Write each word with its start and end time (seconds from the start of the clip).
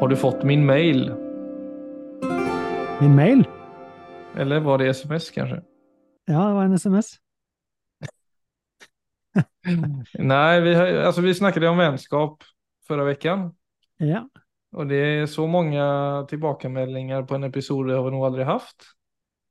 Har 0.00 0.08
du 0.08 0.16
fått 0.16 0.42
min 0.42 0.66
mail? 0.66 1.10
Min 3.00 3.14
mail? 3.16 3.44
Eller 4.36 4.60
var 4.60 4.78
det 4.78 4.88
sms 4.88 5.30
kanskje? 5.30 5.58
Ja, 6.24 6.46
det 6.46 6.54
var 6.54 6.64
en 6.64 6.78
SMS. 6.78 7.10
Nei, 10.18 10.60
vi, 10.60 10.74
alltså 10.76 11.20
vi 11.20 11.34
snakket 11.34 11.68
om 11.68 11.78
vennskap 11.78 12.44
forrige 12.88 13.18
uke. 13.18 13.36
Ja. 14.00 14.24
Og 14.72 14.88
det 14.88 15.02
er 15.04 15.28
så 15.28 15.44
mange 15.50 15.84
tilbakemeldinger 16.32 17.28
på 17.28 17.36
en 17.36 17.44
episode 17.50 17.92
har 17.92 18.06
vi 18.08 18.14
nog 18.16 18.24
aldri 18.30 18.48
haft. 18.48 18.94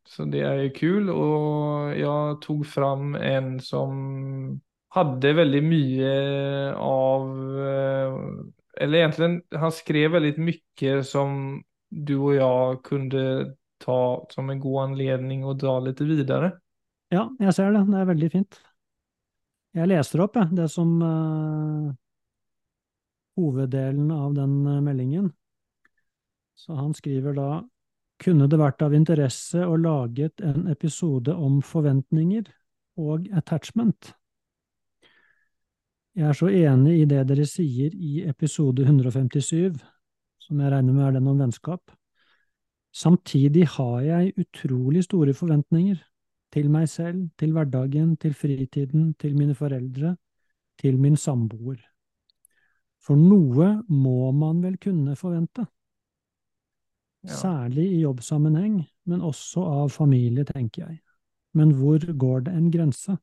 Så 0.09 0.25
det 0.25 0.41
er 0.41 0.63
jo 0.63 0.70
kul 0.73 1.09
Og 1.13 1.93
jeg 1.93 2.38
tog 2.41 2.66
fram 2.66 3.14
en 3.20 3.59
som 3.61 3.92
hadde 4.95 5.36
veldig 5.37 5.61
mye 5.61 6.14
av, 6.81 7.28
eh, 7.61 8.15
eller 8.79 8.97
egentligen 8.97 9.42
han 9.56 9.71
skrev 9.71 10.11
väldigt 10.11 10.38
mycket 10.38 11.07
som 11.07 11.64
du 11.89 12.18
och 12.18 12.36
jag 12.36 12.83
kunde 12.83 13.56
ta 13.78 14.28
som 14.29 14.50
en 14.50 14.60
god 14.60 14.83
anledning 14.83 15.46
og 15.46 15.57
dra 15.60 15.79
litt 15.79 16.01
videre. 16.01 16.51
Ja, 17.10 17.25
jeg 17.39 17.56
ser 17.56 17.73
det. 17.73 17.86
Det 17.89 18.00
er 18.00 18.11
veldig 18.11 18.29
fint. 18.32 18.60
Jeg 19.78 19.89
leser 19.89 20.23
opp 20.23 20.37
jeg, 20.37 20.51
det 20.57 20.68
som 20.73 20.93
uh, 21.01 21.89
hoveddelen 23.37 24.11
av 24.14 24.34
den 24.37 24.56
uh, 24.68 24.79
meldingen. 24.86 25.32
Så 26.57 26.75
han 26.78 26.93
skriver 26.98 27.36
da 27.37 27.50
kunne 28.20 28.50
det 28.51 28.59
vært 28.59 28.84
av 28.84 28.96
interesse 28.96 29.64
å 29.64 29.78
laget 29.79 30.43
en 30.43 30.68
episode 30.71 31.34
om 31.34 31.61
forventninger 31.64 32.50
og 33.00 33.30
attachment. 33.38 34.11
Jeg 36.18 36.28
er 36.28 36.34
så 36.34 36.50
enig 36.50 36.96
i 37.00 37.08
det 37.08 37.22
dere 37.30 37.46
sier 37.48 37.94
i 37.94 38.24
episode 38.28 38.84
157, 38.84 39.78
som 40.42 40.62
jeg 40.62 40.72
regner 40.74 40.96
med 40.96 41.06
er 41.06 41.18
den 41.20 41.30
om 41.30 41.42
vennskap. 41.42 41.92
Samtidig 42.96 43.68
har 43.76 44.00
jeg 44.02 44.34
utrolig 44.42 45.04
store 45.06 45.36
forventninger 45.38 46.00
til 46.54 46.70
meg 46.74 46.90
selv, 46.90 47.28
til 47.38 47.54
hverdagen, 47.54 48.16
til 48.18 48.34
fritiden, 48.34 49.14
til 49.22 49.38
mine 49.38 49.56
foreldre, 49.56 50.16
til 50.82 50.98
min 50.98 51.16
samboer. 51.16 51.78
For 53.06 53.16
noe 53.16 53.70
må 53.88 54.32
man 54.36 54.64
vel 54.66 54.80
kunne 54.82 55.16
forvente. 55.16 55.68
Ja. 57.24 57.36
Særlig 57.36 57.86
i 57.94 58.02
jobbsammenheng, 58.02 58.82
men 59.06 59.22
også 59.22 59.62
av 59.62 59.90
familie, 59.94 60.44
tenker 60.48 60.88
jeg. 60.88 61.00
Men 61.54 61.74
hvor 61.78 62.02
går 62.18 62.48
det 62.48 62.54
en 62.56 62.72
grense? 62.72 63.18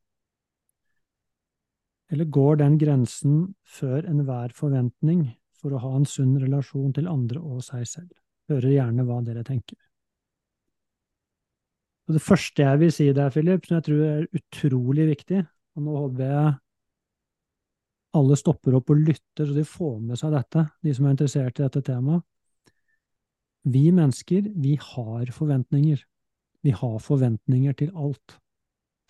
Eller 2.12 2.28
går 2.30 2.60
den 2.62 2.76
grensen 2.78 3.40
før 3.66 4.06
enhver 4.06 4.54
forventning 4.54 5.24
for 5.56 5.74
å 5.74 5.80
ha 5.82 5.96
en 5.96 6.06
sunn 6.06 6.36
relasjon 6.38 6.92
til 6.94 7.08
andre 7.10 7.42
og 7.42 7.64
seg 7.66 7.86
selv? 7.90 8.12
Hører 8.50 8.76
gjerne 8.76 9.06
hva 9.08 9.18
dere 9.26 9.42
tenker. 9.46 9.78
Og 12.06 12.14
det 12.14 12.22
første 12.22 12.62
jeg 12.62 12.80
vil 12.82 12.92
si 12.94 13.08
der, 13.10 13.32
Philip, 13.34 13.66
som 13.66 13.80
jeg 13.80 13.86
tror 13.88 14.04
er 14.06 14.28
utrolig 14.38 15.08
viktig, 15.08 15.42
og 15.74 15.82
nå 15.82 15.96
håper 15.96 16.30
jeg 16.30 16.54
alle 18.16 18.38
stopper 18.38 18.78
opp 18.78 18.92
og 18.94 19.02
lytter, 19.02 19.44
så 19.44 19.52
de 19.52 19.66
får 19.66 19.98
med 20.00 20.20
seg 20.20 20.32
dette, 20.32 20.62
de 20.86 20.94
som 20.94 21.06
er 21.06 21.16
interessert 21.16 21.58
i 21.58 21.64
dette 21.66 21.82
temaet. 21.84 22.22
Vi 23.66 23.88
mennesker, 23.90 24.46
vi 24.54 24.76
har 24.78 25.32
forventninger. 25.34 25.98
Vi 26.62 26.72
har 26.74 26.98
forventninger 27.02 27.74
til 27.82 27.90
alt. 27.98 28.36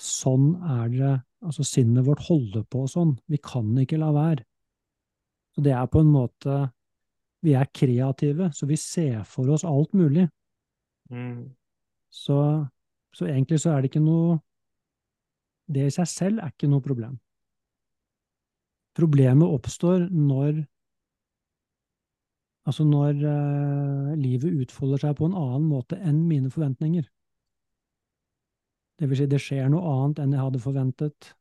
Sånn 0.02 0.50
er 0.60 0.88
det, 0.92 1.12
altså 1.46 1.64
sinnet 1.64 2.04
vårt 2.06 2.26
holder 2.26 2.64
på 2.68 2.84
sånn. 2.90 3.14
Vi 3.30 3.40
kan 3.42 3.70
ikke 3.80 4.00
la 4.00 4.10
være. 4.14 4.44
Så 5.56 5.64
det 5.64 5.72
er 5.72 5.86
på 5.88 6.02
en 6.04 6.12
måte 6.12 6.66
Vi 7.44 7.52
er 7.54 7.68
kreative, 7.70 8.48
så 8.52 8.66
vi 8.66 8.76
ser 8.80 9.20
for 9.28 9.48
oss 9.54 9.62
alt 9.64 9.92
mulig. 9.94 10.24
Mm. 11.12 11.52
Så, 12.10 12.38
så 13.14 13.28
egentlig 13.28 13.60
så 13.62 13.70
er 13.70 13.84
det 13.84 13.92
ikke 13.92 14.02
noe 14.02 14.40
Det 15.70 15.84
i 15.86 15.92
seg 15.94 16.08
selv 16.10 16.42
er 16.42 16.50
ikke 16.50 16.70
noe 16.70 16.82
problem. 16.82 17.18
Problemet 18.96 19.52
oppstår 19.52 20.08
når 20.10 20.64
Altså 22.66 22.82
når 22.82 23.20
eh, 23.22 24.14
livet 24.18 24.64
utfolder 24.64 25.04
seg 25.04 25.12
på 25.18 25.28
en 25.28 25.36
annen 25.38 25.68
måte 25.70 26.00
enn 26.02 26.24
mine 26.26 26.50
forventninger. 26.50 27.04
Det 28.96 29.08
vil 29.08 29.18
si, 29.18 29.26
det 29.28 29.40
skjer 29.42 29.68
noe 29.72 29.90
annet 29.92 30.22
enn 30.22 30.32
jeg 30.32 30.44
hadde 30.44 30.62
forventet. 30.62 31.32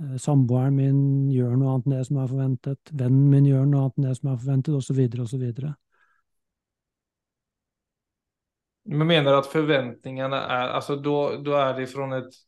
Eh, 0.00 0.16
samboeren 0.22 0.76
min 0.78 1.00
gjør 1.32 1.56
noe 1.58 1.74
annet 1.74 1.88
enn 1.88 1.96
det 1.96 2.04
som 2.08 2.20
er 2.22 2.30
forventet. 2.30 2.92
Vennen 2.92 3.30
min 3.32 3.48
gjør 3.48 3.66
noe 3.66 3.86
annet 3.86 3.98
enn 3.98 4.08
det 4.08 4.18
som 4.18 4.30
er 4.32 4.38
forventet, 4.44 4.76
osv., 4.78 5.00
osv. 5.26 5.44
Men 8.92 9.06
mener 9.06 9.38
at 9.38 9.50
forventningene 9.50 10.38
er 10.38 10.72
Altså, 10.76 10.96
da 10.98 11.58
er 11.66 11.76
det 11.76 11.88
fra 11.90 12.08
et, 12.18 12.38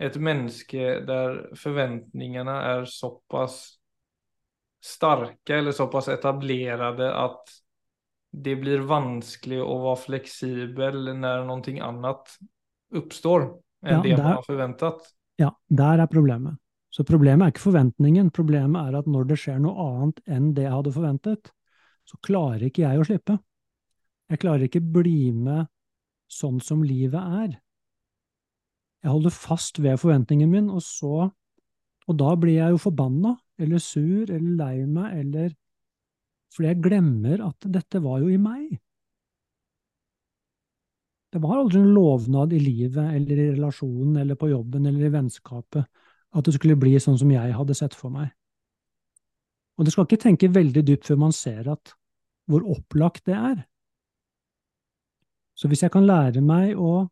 et 0.00 0.16
menneske 0.16 1.00
der 1.08 1.42
forventningene 1.56 2.54
er 2.70 2.86
såpass 2.88 3.78
sterke 4.84 5.58
eller 5.58 5.74
såpass 5.74 6.08
etablerte 6.08 7.08
at 7.10 7.56
det 8.30 8.54
blir 8.60 8.84
vanskelig 8.86 9.58
å 9.64 9.74
være 9.82 10.02
fleksibel 10.04 11.00
når 11.18 11.44
noe 11.48 11.74
annet 11.88 12.38
oppstår 12.96 13.50
enn 13.84 13.98
Ja, 13.98 14.02
det 14.02 14.16
man 14.16 14.32
har 14.38 14.46
forventet. 14.46 15.12
Ja, 15.38 15.52
der 15.68 16.02
er 16.02 16.10
problemet. 16.10 16.58
Så 16.90 17.04
problemet 17.04 17.44
er 17.44 17.52
ikke 17.52 17.66
forventningen, 17.68 18.30
problemet 18.34 18.88
er 18.88 18.98
at 19.02 19.08
når 19.10 19.28
det 19.28 19.38
skjer 19.42 19.60
noe 19.60 19.76
annet 19.84 20.22
enn 20.26 20.52
det 20.56 20.64
jeg 20.64 20.74
hadde 20.74 20.94
forventet, 20.94 21.50
så 22.08 22.16
klarer 22.24 22.64
ikke 22.68 22.86
jeg 22.86 23.00
å 23.00 23.06
slippe. 23.06 23.36
Jeg 24.28 24.40
klarer 24.42 24.66
ikke 24.66 24.80
bli 24.80 25.30
med 25.36 25.68
sånn 26.32 26.60
som 26.64 26.82
livet 26.84 27.20
er. 27.42 27.58
Jeg 29.04 29.12
holder 29.12 29.34
fast 29.34 29.78
ved 29.80 30.00
forventningen 30.00 30.50
min, 30.50 30.70
og 30.70 30.82
så 30.84 31.30
Og 32.08 32.16
da 32.16 32.30
blir 32.40 32.54
jeg 32.56 32.72
jo 32.72 32.78
forbanna, 32.80 33.34
eller 33.60 33.78
sur, 33.84 34.30
eller 34.30 34.54
lei 34.56 34.86
meg, 34.86 35.18
eller 35.18 35.50
Fordi 36.54 36.68
jeg 36.70 36.80
glemmer 36.80 37.42
at 37.44 37.66
dette 37.68 38.00
var 38.00 38.22
jo 38.22 38.30
i 38.32 38.38
meg. 38.40 38.78
Det 41.28 41.40
var 41.42 41.58
aldri 41.60 41.80
en 41.82 41.92
lovnad 41.92 42.52
i 42.56 42.60
livet, 42.62 43.14
eller 43.14 43.36
i 43.36 43.50
relasjonen, 43.52 44.16
eller 44.16 44.38
på 44.38 44.48
jobben, 44.48 44.86
eller 44.86 45.06
i 45.06 45.12
vennskapet, 45.12 45.84
at 46.32 46.44
det 46.44 46.54
skulle 46.56 46.78
bli 46.80 46.94
sånn 47.00 47.18
som 47.20 47.30
jeg 47.32 47.56
hadde 47.56 47.76
sett 47.76 47.96
for 47.96 48.12
meg. 48.12 48.30
Og 49.78 49.84
det 49.84 49.92
skal 49.94 50.08
ikke 50.08 50.22
tenke 50.24 50.50
veldig 50.50 50.82
dypt 50.88 51.06
før 51.06 51.20
man 51.20 51.34
ser 51.36 51.68
at 51.70 51.92
hvor 52.48 52.64
opplagt 52.64 53.28
det 53.28 53.36
er. 53.36 53.58
Så 55.58 55.68
hvis 55.68 55.84
jeg 55.84 55.92
kan 55.92 56.06
lære 56.06 56.40
meg 56.40 56.78
å 56.78 57.08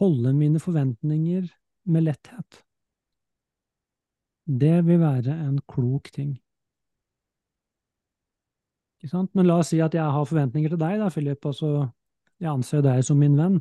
holde 0.00 0.32
mine 0.34 0.62
forventninger 0.62 1.46
med 1.90 2.06
letthet, 2.06 2.62
det 4.44 4.78
vil 4.86 5.00
være 5.02 5.36
en 5.46 5.60
klok 5.68 6.10
ting. 6.14 6.32
Men 9.04 9.46
la 9.46 9.58
oss 9.60 9.70
si 9.74 9.82
at 9.84 9.94
jeg 9.94 10.16
har 10.16 10.26
forventninger 10.28 10.72
til 10.72 10.80
deg, 10.80 10.96
da, 11.02 11.10
Philip, 11.12 11.44
altså 11.44 11.90
jeg 12.42 12.50
anser 12.50 12.82
deg 12.84 13.02
som 13.06 13.18
min 13.20 13.36
venn. 13.38 13.60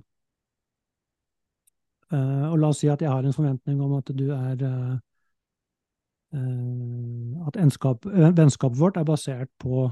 Uh, 2.13 2.51
og 2.51 2.59
la 2.61 2.69
oss 2.69 2.83
si 2.83 2.89
at 2.91 3.01
jeg 3.01 3.09
har 3.09 3.25
en 3.25 3.33
forventning 3.33 3.79
om 3.81 3.95
at 3.97 4.11
du 4.13 4.27
er 4.35 4.59
uh, 4.67 4.97
uh, 6.37 7.47
At 7.47 7.57
enskap, 7.57 8.05
vennskapet 8.05 8.79
vårt 8.79 8.99
er 9.01 9.07
basert 9.07 9.49
på 9.59 9.87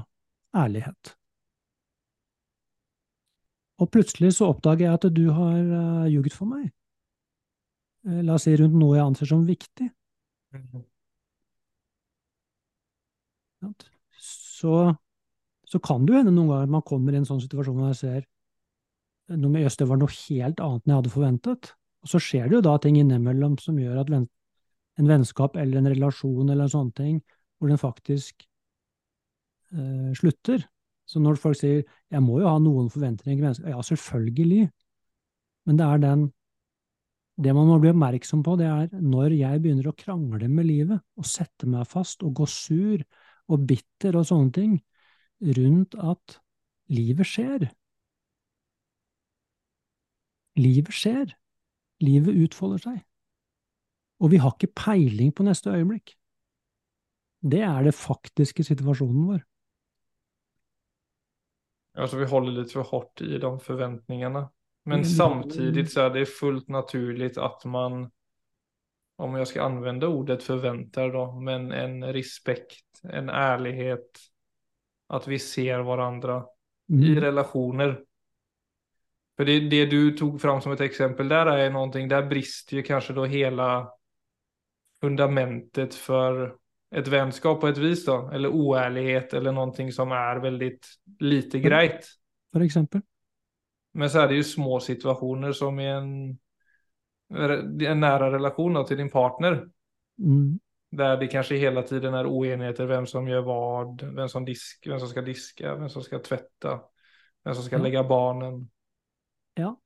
ærlighet. 0.54 1.16
Og 3.82 3.90
plutselig 3.90 4.36
så 4.36 4.52
oppdager 4.52 4.86
jeg 4.86 4.94
at 4.94 5.08
du 5.16 5.24
har 5.34 6.06
ljuget 6.06 6.34
for 6.36 6.46
meg. 6.46 6.68
La 8.04 8.36
oss 8.36 8.46
si 8.46 8.54
rundt 8.58 8.76
noe 8.78 8.94
jeg 8.94 9.06
anser 9.06 9.30
som 9.30 9.42
viktig. 9.46 9.88
Så, 14.22 14.76
så 15.66 15.80
kan 15.82 16.06
det 16.06 16.14
jo 16.14 16.20
hende 16.20 16.34
noen 16.34 16.52
ganger 16.52 16.68
at 16.68 16.74
man 16.76 16.86
kommer 16.86 17.14
i 17.14 17.18
en 17.18 17.26
sånn 17.26 17.42
situasjon 17.42 17.78
hvor 17.78 17.90
jeg 17.90 18.00
ser 18.02 18.22
noe 19.30 19.52
med 19.52 19.64
Jøss, 19.64 19.78
det 19.80 19.88
var 19.88 20.00
noe 20.00 20.12
helt 20.12 20.60
annet 20.60 20.84
enn 20.84 20.92
jeg 20.92 21.00
hadde 21.00 21.14
forventet. 21.14 21.72
Og 22.02 22.10
så 22.10 22.20
skjer 22.22 22.48
det 22.48 22.58
jo 22.58 22.64
da 22.66 22.76
ting 22.82 22.98
innimellom 22.98 23.56
som 23.62 23.78
gjør 23.78 24.02
at 24.02 24.10
en 24.12 25.08
vennskap 25.08 25.56
eller 25.56 25.80
en 25.80 25.90
relasjon 25.92 26.48
eller 26.48 26.66
en 26.66 26.74
sånn 26.74 26.92
ting, 26.96 27.20
hvor 27.58 27.70
den 27.70 27.80
faktisk 27.80 28.44
eh, 29.72 30.10
slutter. 30.18 30.66
Så 31.06 31.20
når 31.22 31.40
folk 31.40 31.58
sier 31.58 31.82
'jeg 31.82 32.22
må 32.22 32.40
jo 32.40 32.48
ha 32.48 32.58
noen 32.58 32.90
forventninger 32.90 33.68
ja, 33.68 33.80
selvfølgelig. 33.82 34.70
Men 35.66 35.76
det 35.76 35.86
er 35.86 35.98
den 35.98 36.32
Det 37.42 37.54
man 37.54 37.66
må 37.66 37.78
bli 37.80 37.88
oppmerksom 37.88 38.42
på, 38.44 38.58
det 38.60 38.66
er 38.68 39.00
når 39.00 39.32
jeg 39.32 39.60
begynner 39.62 39.86
å 39.88 39.96
krangle 39.96 40.48
med 40.52 40.66
livet, 40.66 41.00
og 41.16 41.24
sette 41.24 41.66
meg 41.66 41.88
fast 41.88 42.22
og 42.22 42.34
gå 42.34 42.46
sur 42.46 43.00
og 43.48 43.66
bitter 43.66 44.18
og 44.20 44.26
sånne 44.28 44.52
ting, 44.52 44.74
rundt 45.40 45.96
at 45.96 46.36
livet 46.92 47.26
skjer. 47.26 47.72
Livet 50.60 50.92
skjer. 50.92 51.32
Livet 52.02 52.34
utfolder 52.48 52.78
seg. 52.82 52.98
Og 54.22 54.30
vi 54.30 54.40
har 54.42 54.52
ikke 54.54 54.74
peiling 54.74 55.32
på 55.34 55.44
neste 55.46 55.70
øyeblikk. 55.72 56.14
Det 57.42 57.62
er 57.66 57.82
det 57.82 57.94
faktiske 57.94 58.62
situasjonen 58.64 59.24
vår. 59.32 59.40
Alltså 61.98 62.16
vi 62.16 62.28
holder 62.30 62.54
litt 62.56 62.72
for 62.72 62.88
hardt 62.88 63.22
i 63.26 63.38
de 63.38 63.50
forventningene. 63.60 64.46
Men 64.86 65.02
vi- 65.02 65.08
så 65.90 66.06
er 66.06 66.10
det 66.10 66.28
fullt 66.28 66.68
naturlig 66.68 67.36
at 67.38 67.64
man, 67.66 68.10
om 69.18 69.34
jeg 69.36 69.46
skal 69.46 69.70
anvende 69.70 70.08
ordet 70.08 70.42
forventer, 70.42 71.12
da, 71.12 71.26
men 71.38 71.72
en 71.72 72.02
respekt, 72.02 73.02
en 73.04 73.28
ærlighet, 73.28 74.18
at 75.10 75.26
vi 75.28 75.38
ser 75.38 75.82
hverandre 75.82 76.46
i 76.90 77.14
Mm. 77.14 77.24
För 79.36 79.44
det, 79.44 79.60
det 79.60 79.86
du 79.86 80.10
tog 80.10 80.40
fram 80.40 80.60
som 80.60 80.72
ett 80.72 80.80
exempel 80.80 81.28
där 81.28 81.46
är 81.46 81.70
någonting, 81.70 82.08
där 82.08 82.26
brister 82.26 82.76
ju 82.76 82.82
kanske 82.82 83.12
då 83.12 83.24
hela 83.24 83.88
fundamentet 85.00 85.94
för 85.94 86.56
ett 86.94 87.08
vänskap 87.08 87.60
på 87.60 87.68
ett 87.68 87.78
vis 87.78 88.04
då, 88.04 88.30
eller 88.32 88.48
oärlighet 88.48 89.34
eller 89.34 89.52
någonting 89.52 89.92
som 89.92 90.12
är 90.12 90.36
väldigt 90.36 90.86
lite 91.18 91.58
Mm. 91.58 91.70
grejt. 91.70 92.06
For 92.52 92.62
eksempel. 92.62 93.00
Men 93.94 94.10
så 94.10 94.18
är 94.20 94.28
det 94.28 94.34
ju 94.34 94.44
små 94.44 94.80
situationer 94.80 95.52
som 95.52 95.80
i 95.80 95.86
en, 95.86 96.38
en 97.86 98.00
nära 98.00 98.32
relation 98.32 98.72
då, 98.72 98.84
till 98.84 98.96
din 98.96 99.10
partner. 99.10 99.52
Mm. 100.18 100.58
Där 100.90 101.16
det 101.16 101.26
kanske 101.26 101.54
hela 101.56 101.82
tiden 101.82 102.14
är 102.14 102.26
oenigheter, 102.26 102.86
vem 102.86 103.06
som 103.06 103.28
gör 103.28 103.40
vad, 103.42 104.02
vem 104.02 104.28
som, 104.28 104.44
disk, 104.44 104.86
vem 104.86 104.98
som 105.00 105.08
ska 105.08 105.22
diska, 105.22 105.74
vem 105.74 105.88
som 105.88 106.02
ska 106.02 106.18
tvätta, 106.18 106.80
vem 107.44 107.54
som 107.54 107.64
ska 107.64 107.76
Ja. 107.76 107.82
lägga 107.82 108.04
barnen. 108.04 108.70
Ja. 109.54 109.80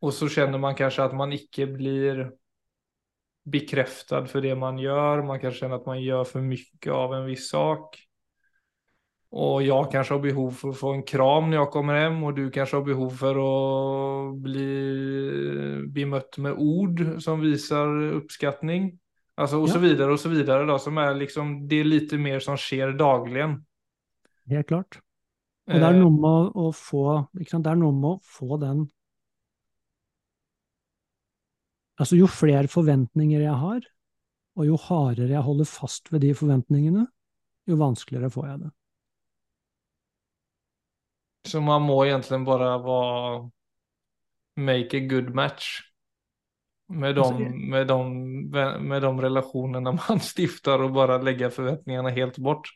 Och 0.00 0.14
så 0.14 0.28
känner 0.28 0.58
man 0.58 0.74
kanske 0.74 1.02
att 1.02 1.14
man 1.14 1.32
ikke 1.32 1.66
blir 1.66 2.32
bekräftad 3.44 4.26
för 4.26 4.40
det 4.40 4.54
man 4.54 4.78
gör. 4.78 5.22
Man 5.22 5.40
kanske 5.40 5.60
känner 5.60 5.76
att 5.76 5.86
man 5.86 6.02
gör 6.02 6.24
för 6.24 6.40
mycket 6.40 6.92
av 6.92 7.14
en 7.14 7.24
viss 7.26 7.48
sak. 7.48 8.06
Och 9.30 9.62
jag 9.62 9.92
kanske 9.92 10.14
har 10.14 10.20
behov 10.20 10.50
för 10.50 10.68
att 10.68 10.78
få 10.78 10.92
en 10.92 11.02
kram 11.02 11.50
när 11.50 11.56
jag 11.56 11.70
kommer 11.70 11.94
hem 11.94 12.24
och 12.24 12.34
du 12.34 12.50
kanske 12.50 12.76
har 12.76 12.84
behov 12.84 13.10
för 13.10 13.30
att 13.30 14.36
bli 14.36 15.84
bemött 15.88 16.38
med 16.38 16.52
ord 16.52 17.22
som 17.22 17.40
visar 17.40 18.02
uppskattning. 18.02 18.98
Alltså 19.34 19.56
och 19.56 19.68
Ja. 19.68 19.72
så 19.72 19.78
vidare 19.78 20.12
och 20.12 20.20
så 20.20 20.28
vidare 20.28 20.64
då 20.64 20.78
som 20.78 20.98
är 20.98 21.14
liksom 21.14 21.68
det 21.68 21.76
är 21.80 21.84
lite 21.84 22.18
mer 22.18 22.40
som 22.40 22.56
sker 22.56 22.92
dagligen. 22.92 23.64
Helt 24.46 24.68
klart. 24.68 24.98
Og 25.70 25.78
det 25.78 25.86
er 25.86 25.94
Eh, 25.94 26.00
noe 26.00 26.10
med 26.14 26.56
å, 26.58 26.70
få 26.74 27.04
sant? 27.46 27.64
Det 27.64 27.70
er 27.70 27.78
noe 27.78 27.94
med 27.94 28.16
å 28.16 28.18
få 28.26 28.58
den 28.62 28.88
Altså, 32.00 32.16
jo 32.16 32.24
flere 32.32 32.64
forventninger 32.72 33.42
jeg 33.42 33.56
har, 33.60 33.82
og 34.56 34.64
jo 34.64 34.78
hardere 34.80 35.34
jeg 35.34 35.44
holder 35.44 35.68
fast 35.68 36.08
ved 36.08 36.22
de 36.24 36.30
forventningene, 36.32 37.02
jo 37.68 37.76
vanskeligere 37.76 38.30
får 38.32 38.46
jeg 38.48 38.60
det. 38.62 38.70
Så 41.50 41.60
man 41.60 41.84
må 41.84 41.98
egentlig 42.06 42.40
bare 42.48 42.70
være 42.86 43.50
make 44.56 44.96
a 44.96 45.00
good 45.12 45.34
match. 45.34 45.82
Med 46.88 47.14
de, 47.14 47.20
Alltså, 47.20 47.52
med, 47.70 47.86
de, 47.86 47.98
med 48.80 49.02
de 49.02 49.12
relasjonene 49.22 49.92
man 50.00 50.24
stifter, 50.32 50.82
og 50.82 50.96
bare 50.96 51.20
legge 51.22 51.52
forventningene 51.52 52.16
helt 52.16 52.40
bort. 52.42 52.72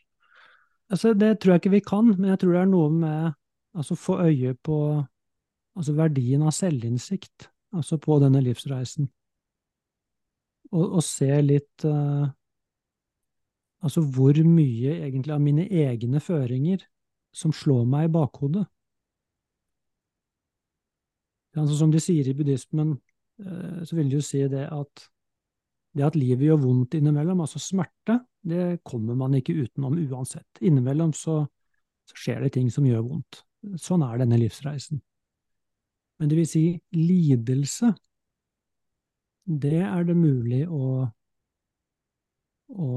Altså, 0.91 1.13
det 1.17 1.39
tror 1.39 1.55
jeg 1.55 1.63
ikke 1.63 1.73
vi 1.73 1.83
kan, 1.85 2.13
men 2.13 2.29
jeg 2.29 2.39
tror 2.41 2.53
det 2.53 2.61
er 2.61 2.69
noe 2.69 2.89
med 2.93 3.33
altså 3.75 3.97
få 3.97 4.19
øye 4.27 4.53
på 4.53 4.77
altså 5.75 5.95
verdien 5.97 6.45
av 6.45 6.53
selvinnsikt, 6.55 7.49
altså 7.75 7.97
på 8.01 8.19
denne 8.23 8.41
livsreisen. 8.45 9.09
Og, 10.71 10.97
og 10.99 11.03
se 11.05 11.29
litt 11.45 11.85
uh, 11.87 12.25
Altså 13.85 14.01
hvor 14.01 14.33
mye 14.49 14.95
egentlig 15.05 15.33
av 15.35 15.41
mine 15.43 15.67
egne 15.69 16.17
føringer 16.23 16.81
som 17.35 17.51
slår 17.53 17.83
meg 17.85 18.07
i 18.07 18.13
bakhodet. 18.15 18.63
Altså, 21.53 21.75
som 21.77 21.91
de 21.93 22.01
sier 22.01 22.25
i 22.25 22.33
buddhismen, 22.33 22.95
uh, 23.45 23.83
så 23.85 23.99
vil 23.99 24.09
de 24.09 24.17
jo 24.17 24.25
si 24.25 24.41
det 24.49 24.63
at 24.73 25.05
det 25.95 26.07
at 26.07 26.17
livet 26.17 26.49
gjør 26.49 26.63
vondt 26.63 26.97
innimellom, 26.97 27.43
altså 27.45 27.61
smerte, 27.61 28.17
det 28.45 28.83
kommer 28.85 29.17
man 29.17 29.33
ikke 29.37 29.55
utenom 29.57 29.97
uansett. 29.97 30.61
Innimellom 30.61 31.13
så, 31.17 31.39
så 32.05 32.19
skjer 32.19 32.45
det 32.45 32.53
ting 32.53 32.69
som 32.71 32.85
gjør 32.85 33.05
vondt. 33.07 33.41
Sånn 33.81 34.05
er 34.05 34.21
denne 34.21 34.37
livsreisen. 34.37 35.01
Men 36.19 36.31
det 36.31 36.37
vil 36.37 36.47
si, 36.47 36.65
lidelse, 36.95 37.89
det 39.45 39.81
er 39.81 40.05
det 40.07 40.15
mulig 40.17 40.63
å, 40.69 41.05
å 42.69 42.89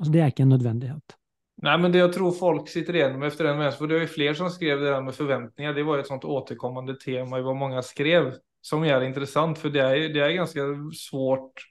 Altså, 0.00 0.14
det 0.14 0.20
er 0.22 0.30
ikke 0.32 0.46
en 0.46 0.54
nødvendighet. 0.54 1.14
Nei, 1.60 1.74
men 1.76 1.92
det 1.92 2.00
jeg 2.00 2.12
tror 2.14 2.30
folk 2.32 2.70
sitter 2.72 2.96
igenom 2.96 3.24
efter 3.26 3.44
den 3.44 3.58
vänster, 3.60 3.82
for 3.82 3.90
det 3.90 3.98
var 3.98 4.06
jo 4.06 4.12
flere 4.14 4.36
som 4.38 4.48
skrev 4.48 4.80
det 4.80 4.86
der 4.88 5.02
med 5.04 5.12
forventninger, 5.12 5.74
Det 5.76 5.82
var 5.84 5.98
jo 5.98 6.04
et 6.06 6.08
sånt 6.08 6.24
återkommende 6.24 6.94
tema 6.96 7.36
i 7.36 7.44
hva 7.44 7.52
mange 7.52 7.82
skrev. 7.84 8.30
Som 8.64 8.84
er 8.88 9.04
interessant, 9.04 9.60
for 9.60 9.72
det 9.72 9.82
er, 9.84 10.06
det 10.12 10.22
er 10.24 10.38
ganske 10.38 10.64
svårt 10.96 11.66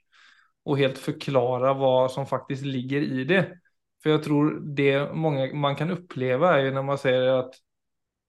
att 0.66 0.78
helt 0.78 0.98
förklara 0.98 1.74
vad 1.74 2.12
som 2.12 2.26
faktiskt 2.26 2.64
ligger 2.66 3.02
i 3.02 3.24
det. 3.24 3.58
För 4.04 4.10
jag 4.10 4.24
tror 4.24 4.60
det 4.76 5.14
många 5.14 5.54
man 5.54 5.76
kan 5.76 5.92
uppleva 5.92 6.58
är 6.60 6.64
ju 6.64 6.72
när 6.72 6.84
man 6.84 6.98
säger 6.98 7.22
att 7.22 7.54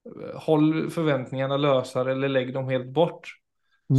eh, 0.07 0.41
håll 0.41 0.91
förväntningarna 0.91 1.57
lösare 1.57 2.13
eller 2.13 2.29
lägg 2.29 2.55
dem 2.55 2.69
helt 2.69 2.89
bort. 2.89 3.29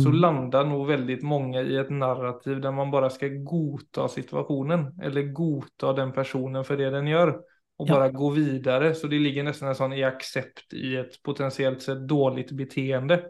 Så 0.04 0.10
Mm. 0.10 0.22
landar 0.22 0.66
nog 0.66 0.88
väldigt 0.88 1.24
många 1.24 1.62
i 1.62 1.78
ett 1.78 1.90
narrativ 1.90 2.62
där 2.62 2.72
man 2.72 2.92
bara 2.92 3.10
ska 3.10 3.28
godta 3.28 4.08
situationen 4.08 5.00
eller 5.02 5.22
godta 5.24 5.94
den 5.94 6.12
personen 6.12 6.64
för 6.64 6.78
det 6.78 6.90
den 6.90 7.08
gör 7.08 7.30
och 7.78 7.90
Ja. 7.90 7.94
bara 7.94 8.10
gå 8.10 8.30
vidare. 8.30 8.96
Så 8.96 9.08
det 9.08 9.20
ligger 9.20 9.44
nästan 9.44 9.70
en 9.70 9.76
sån 9.76 9.94
i 9.94 10.04
accept 10.04 10.74
i 10.74 10.96
ett 10.96 11.24
potentiellt 11.24 11.82
sett 11.82 12.08
dåligt 12.08 12.52
beteende. 12.52 13.24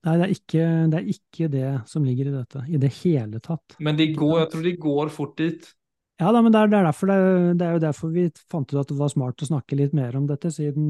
Nei, 0.00 0.14
det 0.16 0.24
er, 0.24 0.30
ikke, 0.32 0.66
det 0.88 0.96
er 0.96 1.08
ikke 1.12 1.46
det 1.52 1.70
som 1.90 2.04
ligger 2.06 2.30
i 2.30 2.32
dette, 2.32 2.62
i 2.72 2.78
det 2.80 2.88
hele 3.02 3.40
tatt. 3.44 3.76
Men 3.84 3.98
de 3.98 4.06
går, 4.16 4.38
jeg 4.38 4.50
tror 4.54 4.64
de 4.64 4.72
går 4.80 5.12
fort 5.12 5.34
dit. 5.36 5.66
Ja 6.20 6.32
da, 6.32 6.40
men 6.44 6.52
det 6.52 6.60
er, 6.60 6.70
det 6.72 6.78
er, 6.78 6.86
derfor 6.88 7.10
det, 7.10 7.66
er 7.66 7.76
jo 7.76 7.82
derfor 7.84 8.12
vi 8.12 8.24
fant 8.52 8.72
ut 8.72 8.80
at 8.80 8.88
det 8.88 8.96
var 8.96 9.12
smart 9.12 9.44
å 9.44 9.48
snakke 9.48 9.76
litt 9.76 9.92
mer 9.96 10.16
om 10.16 10.26
dette, 10.28 10.52
siden 10.52 10.88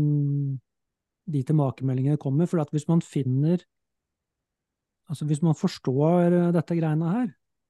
de 1.30 1.42
tilbakemeldingene 1.46 2.22
kommer. 2.22 2.46
For 2.50 2.62
at 2.62 2.72
hvis 2.74 2.88
man 2.90 3.04
finner 3.04 3.62
Altså 5.10 5.26
hvis 5.26 5.40
man 5.42 5.56
forstår 5.58 6.30
eh, 6.30 6.50
dette 6.54 6.74
greiene 6.78 7.08
her, 7.10 7.24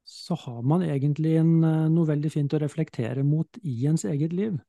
så 0.05 0.35
har 0.43 0.59
man 0.61 0.83
egentlig 0.85 1.31
en, 1.39 1.63
eh, 1.65 1.87
noe 1.89 2.05
veldig 2.05 2.29
fint 2.29 2.53
å 2.53 2.59
reflektere 2.61 3.23
mot 3.25 3.57
i 3.65 3.87
ens 3.89 4.05
eget 4.05 4.35
liv. 4.37 4.59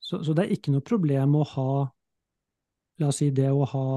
Så, 0.00 0.22
så 0.24 0.32
det 0.32 0.46
er 0.46 0.54
ikke 0.56 0.72
noe 0.72 0.80
problem 0.80 1.36
å 1.36 1.44
ha 1.52 1.68
La 2.96 3.10
oss 3.10 3.18
si 3.20 3.26
det 3.28 3.50
å 3.52 3.66
ha 3.68 3.88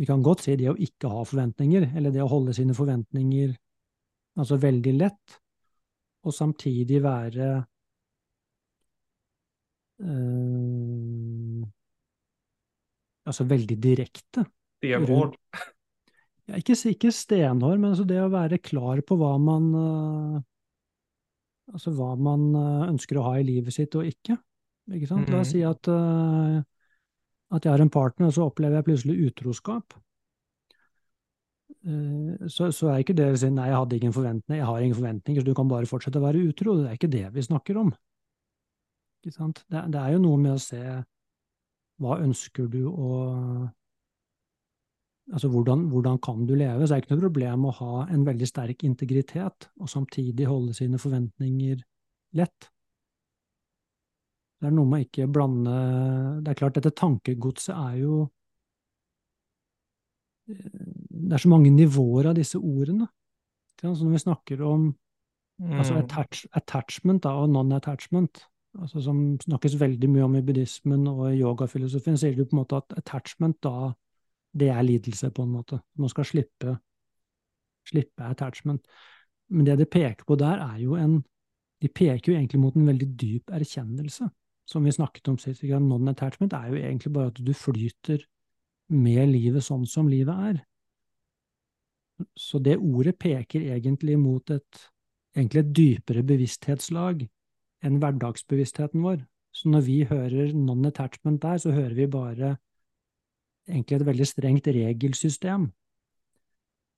Vi 0.00 0.08
kan 0.08 0.22
godt 0.24 0.46
si 0.46 0.54
det 0.56 0.70
å 0.70 0.78
ikke 0.80 1.10
ha 1.12 1.24
forventninger, 1.28 1.90
eller 1.98 2.14
det 2.14 2.22
å 2.24 2.30
holde 2.30 2.54
sine 2.56 2.76
forventninger 2.76 3.52
altså 4.40 4.56
veldig 4.62 4.94
lett, 4.96 5.34
og 6.24 6.36
samtidig 6.36 7.02
være 7.04 7.50
øh, 10.04 11.66
Altså 13.30 13.44
veldig 13.46 13.76
direkte. 13.78 14.42
Stenhård. 14.80 15.36
Ja, 16.48 16.56
ikke, 16.58 16.74
ikke 16.88 17.12
stenhård, 17.14 17.76
men 17.78 17.92
altså 17.92 18.06
det 18.08 18.16
å 18.24 18.30
være 18.32 18.58
klar 18.64 19.02
på 19.06 19.18
hva 19.20 19.34
man 19.38 19.68
øh, 19.76 20.38
Altså 21.70 21.92
hva 21.94 22.14
man 22.18 22.48
eh, 22.58 22.88
ønsker 22.88 23.20
å 23.20 23.28
ha 23.28 23.36
i 23.38 23.44
livet 23.46 23.76
sitt 23.76 23.94
og 23.94 24.08
ikke. 24.08 24.34
Ikke 24.90 25.06
sant? 25.06 25.28
La 25.30 25.44
oss 25.44 25.52
si 25.54 25.60
at, 25.62 25.86
eh, 25.86 26.56
at 27.50 27.64
jeg 27.66 27.72
har 27.72 27.82
en 27.82 27.90
partner, 27.90 28.30
og 28.30 28.36
så 28.36 28.46
opplever 28.46 28.78
jeg 28.78 28.86
plutselig 28.86 29.30
utroskap. 29.30 29.96
Eh, 31.86 32.48
Så, 32.48 32.70
så 32.76 32.90
er 32.92 33.02
ikke 33.02 33.16
det 33.16 33.30
å 33.32 33.40
si 33.40 33.50
nei, 33.50 33.70
jeg 33.70 33.80
hadde 33.80 33.98
ingen 33.98 34.14
forventninger, 34.14 34.60
jeg 34.60 34.68
har 34.68 34.84
ingen 34.84 34.98
forventninger, 34.98 35.42
så 35.42 35.48
du 35.48 35.56
kan 35.58 35.70
bare 35.70 35.90
fortsette 35.90 36.20
å 36.20 36.26
være 36.26 36.44
utro. 36.50 36.76
Det 36.80 36.90
er 36.90 36.98
ikke 36.98 37.12
det 37.12 37.26
vi 37.34 37.46
snakker 37.46 37.80
om. 37.80 37.92
Det, 39.24 39.32
det 39.70 40.00
er 40.00 40.14
jo 40.14 40.22
noe 40.22 40.40
med 40.40 40.56
å 40.56 40.62
se 40.62 40.80
hva 42.00 42.16
ønsker 42.24 42.70
du 42.72 42.86
å 42.88 43.10
Altså 45.30 45.46
hvordan, 45.46 45.84
hvordan 45.92 46.16
kan 46.18 46.40
du 46.42 46.56
leve? 46.58 46.82
Så 46.82 46.90
det 46.90 46.96
er 46.96 47.02
ikke 47.04 47.14
noe 47.14 47.22
problem 47.22 47.66
å 47.68 47.74
ha 47.76 48.06
en 48.10 48.24
veldig 48.26 48.48
sterk 48.50 48.80
integritet, 48.82 49.68
og 49.78 49.86
samtidig 49.92 50.48
holde 50.50 50.74
sine 50.74 50.98
forventninger 50.98 51.76
lett. 52.34 52.66
Det 54.60 54.68
er 54.68 54.74
noe 54.76 54.88
med 54.88 55.06
ikke 55.06 55.28
blande 55.32 55.72
Det 56.44 56.52
er 56.52 56.58
klart, 56.58 56.76
dette 56.76 56.92
tankegodset 56.96 57.72
er 57.74 57.94
jo 58.02 58.16
Det 60.50 61.32
er 61.32 61.40
så 61.40 61.48
mange 61.48 61.70
nivåer 61.70 62.30
av 62.30 62.34
disse 62.34 62.58
ordene. 62.58 63.06
Ikke? 63.72 63.94
Så 63.94 64.04
når 64.04 64.16
vi 64.16 64.24
snakker 64.24 64.64
om 64.66 64.90
altså 65.60 65.94
Mm. 65.94 66.04
attach, 66.04 66.46
attachment 66.56 67.22
da, 67.22 67.28
og 67.28 67.50
non-attachment, 67.50 68.46
altså 68.80 69.02
som 69.04 69.38
snakkes 69.40 69.80
veldig 69.80 70.08
mye 70.10 70.24
om 70.24 70.36
i 70.36 70.42
buddhismen 70.42 71.06
og 71.06 71.34
i 71.34 71.40
yogafilosofien, 71.42 72.16
sier 72.16 72.34
du 72.34 72.44
på 72.44 72.56
en 72.56 72.62
måte 72.62 72.76
at 72.76 72.94
attachment 72.96 73.60
da 73.62 73.92
det 74.56 74.68
er 74.68 74.82
lidelse, 74.82 75.30
på 75.30 75.42
en 75.42 75.52
måte. 75.52 75.80
Man 75.98 76.08
skal 76.08 76.24
slippe, 76.24 76.78
slippe 77.86 78.24
attachment. 78.24 78.86
Men 79.50 79.66
det 79.66 79.78
det 79.78 79.90
peker 79.90 80.24
på 80.24 80.34
der, 80.38 80.58
er 80.74 80.78
jo 80.80 80.96
en 80.96 81.24
de 81.82 81.88
peker 81.88 82.32
jo 82.32 82.38
egentlig 82.38 82.60
mot 82.60 82.74
en 82.76 82.86
veldig 82.86 83.08
dyp 83.20 83.50
erkjennelse. 83.50 84.28
Som 84.70 84.86
vi 84.86 84.94
snakket 84.94 85.28
om 85.32 85.38
sist, 85.42 85.64
non-attachment 85.64 86.54
er 86.54 86.70
jo 86.70 86.78
egentlig 86.78 87.12
bare 87.14 87.32
at 87.32 87.40
du 87.42 87.50
flyter 87.56 88.22
med 88.90 89.32
livet 89.32 89.66
sånn 89.66 89.86
som 89.86 90.08
livet 90.10 90.46
er. 90.50 90.60
Så 92.38 92.60
det 92.62 92.76
ordet 92.78 93.16
peker 93.18 93.64
egentlig 93.74 94.18
mot 94.20 94.50
et, 94.52 94.86
egentlig 95.34 95.62
et 95.64 95.74
dypere 95.74 96.24
bevissthetslag 96.26 97.24
enn 97.86 97.98
hverdagsbevisstheten 98.02 99.02
vår. 99.02 99.22
Så 99.56 99.70
når 99.72 99.86
vi 99.86 99.98
hører 100.06 100.52
non-attachment 100.54 101.42
der, 101.42 101.58
så 101.58 101.74
hører 101.74 101.96
vi 101.96 102.06
bare 102.10 102.54
egentlig 103.68 103.98
et 103.98 104.06
veldig 104.06 104.28
strengt 104.28 104.68
regelsystem. 104.70 105.70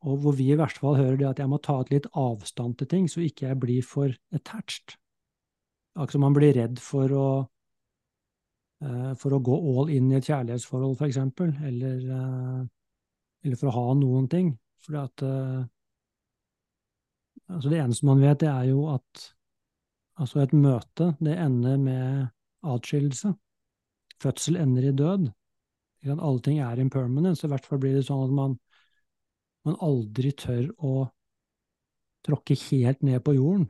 Og 0.02 0.18
hvor 0.18 0.34
vi 0.36 0.50
i 0.50 0.58
verste 0.58 0.82
fall 0.82 0.98
hører 0.98 1.20
det 1.20 1.28
at 1.30 1.40
jeg 1.40 1.50
må 1.50 1.60
ta 1.62 1.78
et 1.80 1.92
litt 1.94 2.08
avstand 2.18 2.76
til 2.78 2.90
ting, 2.90 3.06
så 3.08 3.22
ikke 3.22 3.46
jeg 3.46 3.60
blir 3.62 3.86
for 3.86 4.12
attached. 4.34 4.96
Akkurat 5.94 6.16
som 6.16 6.24
man 6.26 6.36
blir 6.36 6.56
redd 6.56 6.80
for 6.82 7.12
å, 7.14 7.26
for 9.18 9.34
å 9.36 9.42
gå 9.44 9.56
all 9.72 9.90
in 9.94 10.10
i 10.10 10.16
et 10.18 10.26
kjærlighetsforhold, 10.26 10.96
for 10.98 11.06
eksempel, 11.06 11.52
eller, 11.68 12.00
uh, 12.10 12.62
eller 13.44 13.60
for 13.60 13.70
å 13.70 13.76
ha 13.76 13.94
noen 13.98 14.26
ting. 14.32 14.52
Fordi 14.82 14.98
at 14.98 15.24
uh, 15.26 15.62
altså 17.52 17.70
Det 17.70 17.78
eneste 17.78 18.08
man 18.08 18.22
vet, 18.22 18.40
det 18.42 18.50
er 18.50 18.70
jo 18.72 18.88
at 18.90 19.28
altså 20.22 20.42
et 20.42 20.54
møte, 20.56 21.12
det 21.22 21.38
ender 21.38 21.78
med 21.78 22.26
atskillelse. 22.62 23.32
Fødsel 24.22 24.58
ender 24.62 24.88
i 24.88 24.96
død. 24.96 25.30
Alle 26.12 26.42
ting 26.42 26.58
er 26.62 26.82
impermanence. 26.82 27.46
I 27.46 27.50
hvert 27.50 27.66
fall 27.66 27.80
blir 27.82 27.94
det 27.96 28.06
sånn 28.06 28.24
at 28.26 28.34
man, 28.34 28.58
man 29.66 29.78
aldri 29.82 30.32
tør 30.38 30.68
å 30.78 30.94
tråkke 32.26 32.58
helt 32.68 33.02
ned 33.06 33.22
på 33.26 33.34
jorden. 33.38 33.68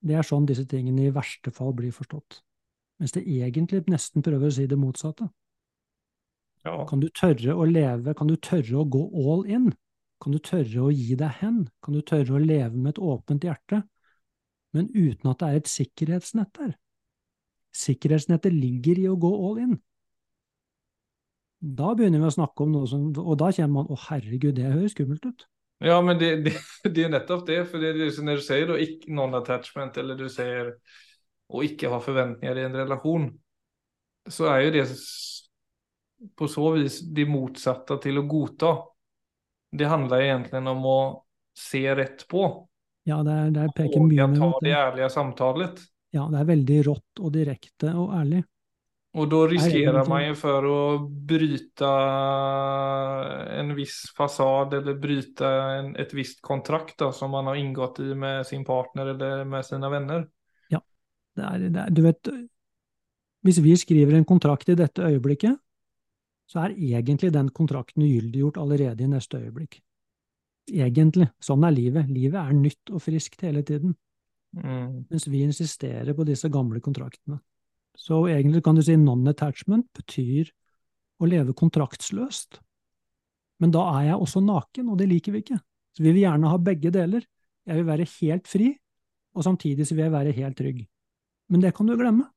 Det 0.00 0.16
er 0.16 0.26
sånn 0.26 0.46
disse 0.48 0.64
tingene 0.68 1.08
i 1.08 1.14
verste 1.14 1.52
fall 1.54 1.74
blir 1.76 1.94
forstått. 1.94 2.40
Mens 3.00 3.14
det 3.16 3.24
egentlig 3.24 3.86
nesten 3.88 4.24
prøver 4.24 4.50
å 4.50 4.54
si 4.54 4.66
det 4.68 4.78
motsatte. 4.78 5.30
Ja. 6.66 6.82
Kan 6.88 7.00
du 7.00 7.08
tørre 7.08 7.56
å 7.56 7.64
leve, 7.64 8.12
kan 8.16 8.28
du 8.28 8.36
tørre 8.36 8.82
å 8.82 8.84
gå 8.84 9.00
all 9.24 9.46
in? 9.48 9.70
Kan 10.20 10.36
du 10.36 10.40
tørre 10.44 10.84
å 10.84 10.90
gi 10.92 11.16
deg 11.16 11.38
hen? 11.40 11.62
Kan 11.80 11.96
du 11.96 12.02
tørre 12.04 12.36
å 12.36 12.42
leve 12.42 12.76
med 12.76 12.92
et 12.92 13.00
åpent 13.00 13.46
hjerte, 13.46 13.80
men 14.76 14.90
uten 14.92 15.32
at 15.32 15.40
det 15.40 15.48
er 15.48 15.62
et 15.62 15.70
sikkerhetsnett 15.72 16.52
der? 16.58 16.74
Sikkerhetsnettet 17.72 18.52
ligger 18.52 19.00
i 19.00 19.06
å 19.08 19.16
gå 19.20 19.30
all 19.48 19.62
in. 19.62 19.78
Da 21.60 21.94
begynner 21.96 22.20
vi 22.20 22.28
å 22.28 22.34
snakke 22.34 22.64
om 22.64 22.70
noe 22.72 22.88
som 22.88 23.10
Og 23.20 23.34
da 23.40 23.50
kjenner 23.52 23.74
man 23.74 23.90
å 23.92 23.96
herregud, 24.08 24.54
det 24.56 24.68
høres 24.68 24.94
skummelt 24.96 25.26
ut. 25.28 25.46
Ja, 25.84 25.96
men 26.04 26.18
det, 26.20 26.30
det, 26.44 26.54
det 26.94 27.06
er 27.06 27.12
nettopp 27.12 27.46
det. 27.48 27.62
For 27.68 27.80
det 27.80 27.94
når 27.96 28.40
du 28.40 28.44
sier 28.44 28.68
da, 28.68 28.78
non-attachment, 29.08 29.96
eller 30.00 30.18
du 30.20 30.26
sier 30.32 30.74
å 31.50 31.62
ikke 31.66 31.90
ha 31.92 31.98
forventninger 32.02 32.60
i 32.60 32.66
en 32.68 32.78
relasjon, 32.82 33.26
så 34.30 34.50
er 34.52 34.66
jo 34.66 34.72
det 34.78 34.86
på 36.36 36.48
så 36.48 36.70
vis 36.76 37.00
det 37.14 37.26
motsatte 37.28 37.96
til 38.02 38.20
å 38.20 38.26
godta. 38.28 38.74
Det 39.70 39.88
handler 39.88 40.26
egentlig 40.26 40.62
om 40.68 40.86
å 40.86 41.00
se 41.56 41.82
rett 41.94 42.26
på. 42.28 42.44
Ja, 43.08 43.22
det, 43.26 43.32
er, 43.32 43.50
det 43.54 43.66
peker 43.74 44.04
mye 44.04 44.28
med 44.28 44.42
ta 44.42 44.50
det 44.62 44.76
ærlige 44.76 45.10
samtalet. 45.10 45.82
Ja, 46.14 46.26
det 46.30 46.42
er 46.42 46.48
veldig 46.48 46.80
rått 46.90 47.22
og 47.22 47.32
direkte 47.34 47.94
og 47.96 48.14
ærlig. 48.18 48.42
Og 49.18 49.26
da 49.26 49.40
riskerer 49.50 50.06
man 50.06 50.22
jo 50.22 50.34
for 50.38 50.66
å 50.70 50.82
bryte 51.02 51.88
en 53.58 53.72
viss 53.74 54.04
fasad 54.14 54.76
eller 54.78 55.00
bryte 55.02 55.48
en, 55.48 55.88
et 55.98 56.12
visst 56.14 56.38
kontrakt 56.46 57.00
da, 57.02 57.10
som 57.14 57.32
man 57.34 57.50
har 57.50 57.58
inngått 57.58 57.98
i 58.04 58.12
med 58.14 58.46
sin 58.46 58.62
partner 58.66 59.10
eller 59.16 59.42
med 59.50 59.66
sine 59.66 59.90
venner. 59.90 60.28
Det 61.36 61.46
er, 61.46 61.66
det 61.70 61.82
er, 61.84 61.90
du 61.94 62.02
vet 62.02 62.30
Hvis 63.46 63.60
vi 63.64 63.76
skriver 63.78 64.16
en 64.18 64.26
kontrakt 64.28 64.68
i 64.68 64.76
dette 64.76 65.02
øyeblikket, 65.02 65.56
så 66.50 66.64
er 66.64 66.74
egentlig 66.74 67.30
den 67.32 67.48
kontrakten 67.54 68.02
ugyldiggjort 68.02 68.58
allerede 68.58 69.04
i 69.04 69.08
neste 69.08 69.38
øyeblikk. 69.38 69.78
Egentlig. 70.70 71.30
Sånn 71.42 71.64
er 71.64 71.74
livet. 71.74 72.10
Livet 72.10 72.40
er 72.40 72.56
nytt 72.56 72.90
og 72.90 73.02
friskt 73.04 73.44
hele 73.46 73.62
tiden. 73.66 73.94
Mm. 74.56 75.06
Mens 75.10 75.28
vi 75.30 75.44
insisterer 75.46 76.14
på 76.14 76.26
disse 76.26 76.50
gamle 76.50 76.82
kontraktene. 76.82 77.38
Så 77.96 78.24
egentlig 78.30 78.64
kan 78.66 78.74
du 78.74 78.82
si 78.82 78.96
non-attachment 78.98 79.88
betyr 79.94 80.50
å 81.20 81.28
leve 81.28 81.54
kontraktsløst. 81.56 82.60
Men 83.60 83.74
da 83.74 83.84
er 83.98 84.10
jeg 84.10 84.22
også 84.24 84.42
naken, 84.42 84.88
og 84.90 84.98
det 84.98 85.10
liker 85.10 85.34
vi 85.34 85.44
ikke. 85.44 85.58
Så 85.94 86.02
vi 86.02 86.14
vil 86.14 86.24
gjerne 86.24 86.50
ha 86.50 86.60
begge 86.70 86.92
deler. 86.94 87.26
Jeg 87.68 87.76
vil 87.76 87.88
være 87.90 88.08
helt 88.16 88.48
fri, 88.48 88.70
og 89.36 89.44
samtidig 89.46 89.86
så 89.86 89.94
vil 89.96 90.06
jeg 90.06 90.14
være 90.16 90.36
helt 90.38 90.58
trygg. 90.58 90.80
Men 91.50 91.62
det 91.64 91.74
kan 91.76 91.88
du 91.88 91.96
glemme. 91.98 92.28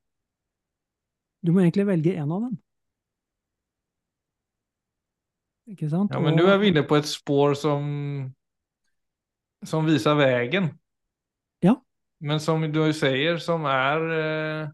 Du 1.43 1.51
må 1.53 1.61
egentlig 1.61 1.85
velge 1.87 2.15
en 2.17 2.31
av 2.31 2.45
dem. 2.47 2.53
Ikke 5.73 5.89
sant? 5.91 6.11
Ja, 6.11 6.19
men 6.19 6.37
du 6.39 6.43
er 6.49 6.61
inne 6.65 6.83
på 6.87 6.97
et 6.99 7.07
spår 7.07 7.55
som, 7.55 7.83
som 9.63 9.85
viser 9.87 10.17
veien. 10.19 10.71
Ja. 11.63 11.77
Men 12.23 12.41
som 12.43 12.63
du 12.73 12.81
sier, 12.95 13.39
som 13.43 13.67
er 13.69 14.09
eh 14.19 14.71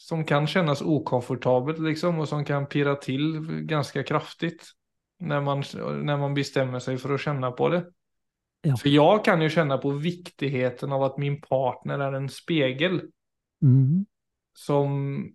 som 0.00 0.24
kan 0.24 0.46
kjennes 0.48 0.80
okomfortabelt 0.80 1.78
liksom 1.84 2.22
og 2.22 2.28
som 2.28 2.44
kan 2.44 2.64
pirre 2.72 2.96
til 3.04 3.42
ganske 3.68 4.02
kraftig 4.08 4.54
når 5.20 5.40
man, 5.40 5.62
när 6.06 6.16
man 6.16 6.34
bestemmer 6.34 6.80
seg 6.80 6.96
for 7.00 7.12
å 7.12 7.18
kjenne 7.20 7.50
på 7.52 7.68
det. 7.68 7.82
Ja. 8.62 8.76
För 8.76 8.88
jag 8.88 9.24
kan 9.24 9.42
ju 9.42 9.50
känna 9.50 9.78
på 9.78 9.90
viktigheten 9.90 10.92
av 10.92 11.02
att 11.02 11.18
min 11.18 11.40
partner 11.40 11.98
är 11.98 12.12
en 12.12 12.28
spegel. 12.28 13.02
Mm. 13.62 14.06
Som, 14.52 15.34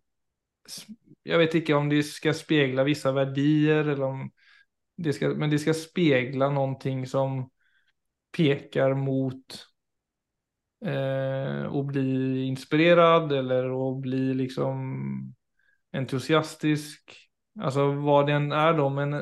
jag 1.24 1.38
vet 1.38 1.56
inte 1.56 1.74
om 1.74 1.90
det 1.90 2.04
ska 2.04 2.34
spegla 2.34 2.84
vissa 2.84 3.12
värdier 3.12 3.86
eller 3.86 4.04
om 4.04 4.32
det 4.98 5.14
ska, 5.14 5.30
men 5.30 5.50
det 5.50 5.60
ska 5.60 5.74
spegla 5.74 6.50
någonting 6.50 7.08
som 7.08 7.50
pekar 8.38 8.94
mot 8.94 9.66
eh, 10.86 11.72
att 11.72 11.86
bli 11.86 12.42
inspirerad 12.44 13.32
eller 13.32 13.90
att 13.90 14.02
bli 14.02 14.34
liksom 14.34 15.36
entusiastisk. 15.92 17.18
Alltså 17.60 17.92
vad 17.92 18.28
den 18.28 18.52
är 18.52 18.74
då, 18.74 18.90
men 18.90 19.14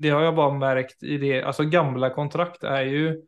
det 0.00 0.10
har 0.10 0.22
jag 0.22 0.34
bara 0.36 0.58
märkt 0.58 1.02
i 1.02 1.18
det, 1.18 1.42
alltså 1.42 1.64
gamla 1.64 2.10
kontrakt 2.10 2.64
är 2.64 2.82
ju, 2.82 3.22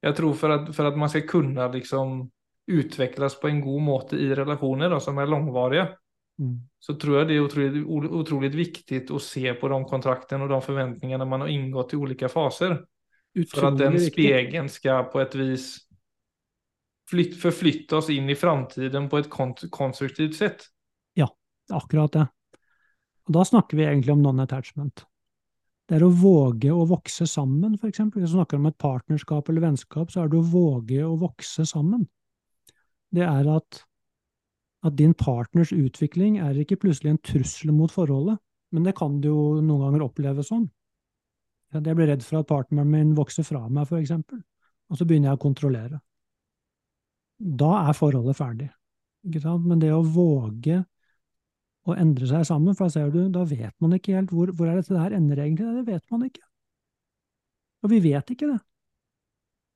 jag 0.00 0.16
tror 0.16 0.34
för 0.34 0.50
att, 0.50 0.76
för 0.76 0.84
att 0.84 0.98
man 0.98 1.10
ska 1.10 1.20
kunna 1.20 1.68
liksom 1.68 2.30
utvecklas 2.66 3.40
på 3.40 3.48
en 3.48 3.60
god 3.60 3.82
måte 3.82 4.16
i 4.16 4.34
relationer 4.34 4.90
då, 4.90 5.00
som 5.00 5.18
är 5.18 5.26
långvariga. 5.26 5.82
Mm. 6.38 6.60
Så 6.78 6.94
tror 6.94 7.18
jag 7.18 7.28
det 7.28 7.34
är 7.34 7.40
otroligt, 7.40 7.86
otroligt 8.10 8.54
viktigt 8.54 9.10
att 9.10 9.22
se 9.22 9.54
på 9.54 9.68
de 9.68 9.84
kontrakten 9.84 10.42
och 10.42 10.48
de 10.48 10.62
förväntningarna 10.62 11.24
man 11.24 11.40
har 11.40 11.48
ingått 11.48 11.92
i 11.92 11.96
olika 11.96 12.28
faser. 12.28 12.84
Utrolig 13.34 13.60
för 13.60 13.66
att 13.66 13.78
den 13.78 14.00
spegeln 14.00 14.68
ska 14.68 15.02
på 15.02 15.20
ett 15.20 15.34
vis 15.34 15.78
flytt, 17.10 17.40
forflytte 17.42 17.96
oss 17.96 18.10
inn 18.10 18.30
i 18.30 18.34
framtiden 18.34 19.08
på 19.08 19.18
et 19.18 19.30
konstruktivt 19.70 20.36
sett. 20.36 20.62
Ja, 21.14 21.36
akkurat 21.72 22.12
det. 22.12 22.26
Og 23.26 23.34
da 23.36 23.44
snakker 23.44 23.76
vi 23.76 23.84
egentlig 23.84 24.12
om 24.12 24.22
non-attachment. 24.22 25.04
Det 25.88 25.98
er 25.98 26.04
å 26.06 26.12
våge 26.14 26.70
å 26.72 26.84
vokse 26.88 27.26
sammen, 27.28 27.74
for 27.78 27.90
eksempel. 27.90 28.22
Hvis 28.22 28.32
du 28.32 28.38
snakker 28.38 28.60
om 28.60 28.68
et 28.70 28.78
partnerskap 28.80 29.48
eller 29.50 29.64
vennskap, 29.66 30.12
så 30.12 30.22
er 30.22 30.30
det 30.30 30.38
å 30.38 30.50
våge 30.52 31.00
å 31.04 31.16
vokse 31.20 31.66
sammen. 31.68 32.06
Det 33.12 33.26
er 33.26 33.48
at, 33.52 33.82
at 34.86 34.96
din 34.96 35.12
partners 35.18 35.74
utvikling 35.74 36.38
er 36.40 36.62
ikke 36.62 36.78
plutselig 36.84 37.12
en 37.12 37.24
trussel 37.26 37.74
mot 37.76 37.92
forholdet, 37.92 38.38
men 38.72 38.86
det 38.86 38.94
kan 38.96 39.18
du 39.20 39.28
jo 39.28 39.42
noen 39.58 39.88
ganger 39.88 40.06
oppleve 40.06 40.46
sånn. 40.46 40.70
Jeg 41.72 41.96
blir 41.96 42.08
redd 42.08 42.24
for 42.24 42.40
at 42.40 42.48
partneren 42.48 42.88
min 42.88 43.12
vokser 43.16 43.44
fra 43.44 43.66
meg, 43.68 43.88
for 43.88 43.98
eksempel, 43.98 44.40
og 44.88 44.98
så 44.98 45.08
begynner 45.08 45.32
jeg 45.32 45.40
å 45.40 45.44
kontrollere 45.44 46.00
da 47.42 47.72
er 47.88 47.96
forholdet 47.96 48.38
ferdig. 48.38 48.70
Men 49.22 49.82
det 49.82 49.92
å 49.94 50.02
våge 50.02 50.82
å 51.88 51.96
endre 51.98 52.28
seg 52.30 52.44
sammen, 52.46 52.76
for 52.78 52.86
da 52.86 52.94
ser 52.94 53.10
du, 53.14 53.24
da 53.32 53.42
vet 53.48 53.74
man 53.82 53.96
ikke 53.96 54.14
helt 54.14 54.34
hvor, 54.34 54.52
hvor 54.54 54.70
er 54.70 54.78
dette 54.78 54.98
her 54.98 55.14
ender 55.16 55.40
egentlig. 55.42 55.70
Det 55.80 55.86
vet 55.88 56.04
man 56.14 56.26
ikke. 56.28 56.44
Og 57.82 57.90
vi 57.90 57.98
vet 58.04 58.30
ikke 58.30 58.50
det. 58.52 58.60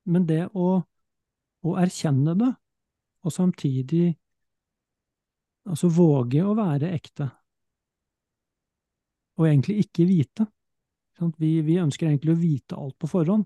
Men 0.07 0.29
det 0.29 0.45
å, 0.55 0.69
å 1.67 1.75
erkjenne 1.83 2.37
det, 2.39 2.53
og 3.27 3.35
samtidig 3.35 4.13
altså 5.67 5.91
våge 5.91 6.45
å 6.47 6.55
være 6.55 6.93
ekte, 6.95 7.27
og 9.37 9.49
egentlig 9.49 9.83
ikke 9.83 10.07
vite. 10.09 10.47
Vi, 11.41 11.51
vi 11.65 11.81
ønsker 11.81 12.09
egentlig 12.09 12.37
å 12.37 12.41
vite 12.41 12.79
alt 12.79 12.97
på 13.01 13.11
forhånd, 13.11 13.45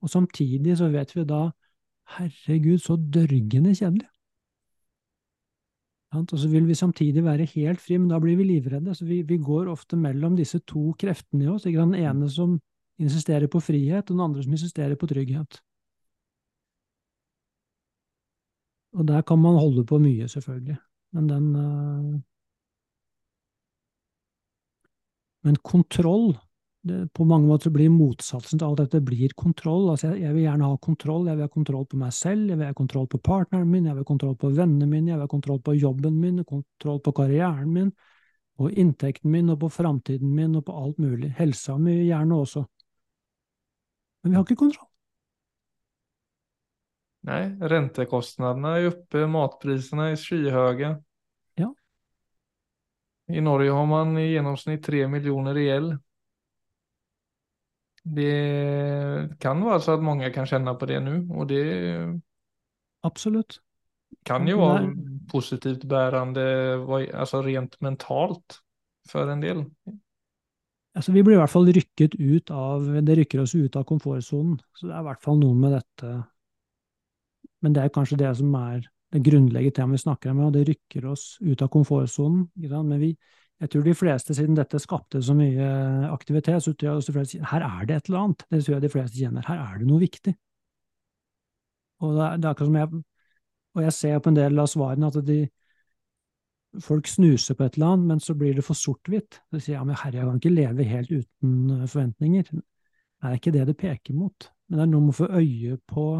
og 0.00 0.10
samtidig 0.10 0.76
så 0.80 0.90
vet 0.92 1.14
vi 1.14 1.24
da 1.28 1.46
Herregud, 2.10 2.80
så 2.82 2.96
dørgende 2.98 3.70
kjedelig. 3.70 4.08
Og 6.10 6.38
så 6.42 6.48
vil 6.50 6.66
vi 6.66 6.74
samtidig 6.74 7.22
være 7.22 7.46
helt 7.52 7.80
fri, 7.80 7.96
men 7.98 8.10
da 8.10 8.18
blir 8.18 8.36
vi 8.36 8.48
livredde. 8.48 8.94
Så 8.94 9.06
vi, 9.06 9.22
vi 9.22 9.38
går 9.38 9.70
ofte 9.70 9.96
mellom 9.96 10.34
disse 10.36 10.58
to 10.66 10.90
kreftene 10.98 11.46
i 11.46 11.50
oss. 11.52 11.66
Ikke? 11.66 11.84
Den 11.84 11.94
ene 11.94 12.30
som 12.30 12.56
insisterer 12.98 13.46
på 13.46 13.60
frihet, 13.62 14.10
og 14.10 14.16
den 14.16 14.24
andre 14.24 14.42
som 14.42 14.56
insisterer 14.56 14.98
på 14.98 15.06
trygghet. 15.06 15.60
Og 18.98 19.06
der 19.06 19.22
kan 19.22 19.38
man 19.38 19.54
holde 19.54 19.86
på 19.86 20.00
mye, 20.02 20.26
selvfølgelig. 20.28 20.76
Men 21.14 21.28
den 21.30 21.46
eh, 21.56 22.18
Men 25.42 25.56
kontroll 25.64 26.34
På 27.12 27.24
mange 27.28 27.44
måter 27.44 27.68
blir 27.68 27.90
motsatsen 27.92 28.56
til 28.56 28.64
alt 28.64 28.78
dette 28.80 29.02
blir 29.04 29.34
kontroll. 29.36 29.90
Altså 29.92 30.14
jeg, 30.14 30.22
jeg, 30.22 30.32
vil 30.32 30.46
gjerne 30.46 30.70
ha 30.70 30.78
kontroll. 30.80 31.26
Jeg 31.28 31.36
vil 31.36 31.44
ha 31.44 31.52
kontroll 31.52 31.84
på 31.90 31.98
meg 32.00 32.14
selv, 32.16 32.46
jeg 32.48 32.56
vil 32.56 32.70
ha 32.70 32.76
kontroll 32.76 33.08
på 33.12 33.20
partneren 33.20 33.68
min, 33.68 33.84
jeg 33.84 33.98
vil 33.98 34.06
ha 34.06 34.08
kontroll 34.08 34.38
på 34.40 34.52
vennene 34.56 34.88
mine, 34.88 35.12
jeg 35.12 35.18
vil 35.18 35.26
ha 35.26 35.34
kontroll 35.34 35.60
på 35.66 35.76
jobben 35.76 36.16
min, 36.22 36.40
kontroll 36.48 37.02
på 37.04 37.14
karrieren 37.20 37.68
min, 37.74 37.92
på 38.56 38.72
inntekten 38.72 39.32
min 39.32 39.52
og 39.52 39.60
på 39.60 39.72
framtiden 39.76 40.32
min 40.32 40.56
og 40.56 40.64
på 40.70 40.78
alt 40.80 41.02
mulig. 41.04 41.34
Helsa 41.36 41.76
mi 41.76 41.98
gjerne 41.98 42.40
også. 42.46 42.64
Men 44.22 44.32
vi 44.32 44.40
har 44.40 44.48
ikke 44.48 44.62
kontroll. 44.64 44.88
Nei, 47.28 47.42
rentekostnadene 47.60 48.76
er 48.78 48.92
oppe, 48.94 49.26
matprisene 49.28 50.14
er 50.14 50.20
skyhøye. 50.20 50.94
Ja. 51.60 51.74
I 53.28 53.42
Norge 53.44 53.74
har 53.76 53.88
man 53.88 54.16
i 54.16 54.30
gjennomsnitt 54.30 54.86
tre 54.86 55.04
millioner 55.12 55.60
i 55.60 55.66
gjeld. 55.68 55.98
Det 58.04 59.36
kan 59.40 59.60
være 59.64 59.80
så 59.84 59.96
at 59.98 60.04
mange 60.04 60.30
kan 60.32 60.48
kjenne 60.48 60.72
på 60.78 60.88
det 60.88 61.00
nå, 61.04 61.16
og 61.36 61.48
det 61.50 61.64
Absolutt. 63.04 63.60
kan 64.26 64.48
jo 64.48 64.58
være 64.62 64.94
positivt 65.30 65.84
bærende, 65.88 66.44
altså 67.12 67.42
rent 67.44 67.76
mentalt, 67.84 68.60
for 69.08 69.30
en 69.30 69.42
del. 69.42 69.64
Altså, 70.96 71.12
vi 71.12 71.22
blir 71.22 71.36
i 71.36 71.40
hvert 71.40 71.52
fall 71.52 71.68
rykket 71.70 72.16
ut 72.18 72.50
av 72.50 72.88
Det 73.06 73.14
rykker 73.16 73.42
oss 73.44 73.54
ut 73.54 73.76
av 73.78 73.84
komfortsonen. 73.86 74.58
Så 74.74 74.88
det 74.88 74.96
er 74.96 75.04
i 75.04 75.06
hvert 75.06 75.22
fall 75.22 75.38
noe 75.38 75.54
med 75.54 75.76
dette 75.78 76.14
Men 77.62 77.76
det 77.76 77.84
er 77.84 77.92
kanskje 77.94 78.18
det 78.18 78.32
som 78.40 78.54
er 78.58 78.88
det 79.10 79.22
grunnleggende 79.26 79.74
temaet 79.74 79.98
vi 79.98 80.02
snakker 80.04 80.30
om, 80.30 80.40
og 80.46 80.52
det 80.54 80.64
rykker 80.68 81.06
oss 81.10 81.36
ut 81.42 81.62
av 81.62 81.68
komfortsonen. 81.68 82.48
Men 82.56 83.00
vi, 83.02 83.10
jeg 83.60 83.70
tror 83.70 83.82
de 83.84 83.94
fleste, 83.94 84.34
siden 84.34 84.56
dette 84.56 84.80
skapte 84.80 85.20
så 85.22 85.34
mye 85.36 85.66
aktivitet, 86.08 86.62
så 86.64 86.72
tror 86.72 86.88
jeg 86.88 87.00
også 87.02 87.12
fleste 87.12 87.48
her 87.50 87.64
er 87.66 87.86
det 87.88 87.96
et 87.96 88.06
eller 88.08 88.22
annet. 88.24 88.44
Det 88.50 88.62
tror 88.64 88.74
jeg 88.74 88.82
de 88.82 88.92
fleste 88.92 89.18
kjenner. 89.20 89.44
Her 89.46 89.60
er 89.66 89.80
det 89.80 89.88
noe 89.88 90.00
viktig. 90.00 90.34
Og 92.00 92.14
det 92.16 92.22
er, 92.24 92.36
det 92.40 92.48
er 92.48 92.54
akkurat 92.54 92.70
som 92.70 92.78
jeg 92.80 93.02
Og 93.76 93.82
jeg 93.82 93.92
ser 93.92 94.18
på 94.18 94.30
en 94.30 94.36
del 94.36 94.58
av 94.58 94.66
svarene 94.66 95.10
at 95.10 95.18
de, 95.26 95.40
folk 96.78 97.06
snuser 97.06 97.54
på 97.54 97.64
et 97.64 97.76
eller 97.76 97.92
annet, 97.92 98.06
men 98.06 98.20
så 98.20 98.34
blir 98.34 98.54
det 98.54 98.64
for 98.64 98.78
sort-hvitt. 98.78 99.40
De 99.52 99.60
sier 99.60 99.76
ja, 99.76 99.84
men 99.84 99.98
herre, 99.98 100.16
jeg 100.18 100.26
kan 100.26 100.40
ikke 100.40 100.54
leve 100.54 100.86
helt 100.88 101.12
uten 101.12 101.70
eh, 101.76 101.86
forventninger. 101.86 102.50
Det 102.50 103.28
er 103.28 103.36
ikke 103.36 103.52
det 103.54 103.66
det 103.68 103.76
peker 103.78 104.16
mot. 104.16 104.50
Men 104.68 104.78
det 104.78 104.84
er 104.84 104.90
noe 104.92 105.06
med 105.06 105.14
å 105.14 105.20
få 105.20 105.30
øye 105.40 105.80
på 105.90 106.10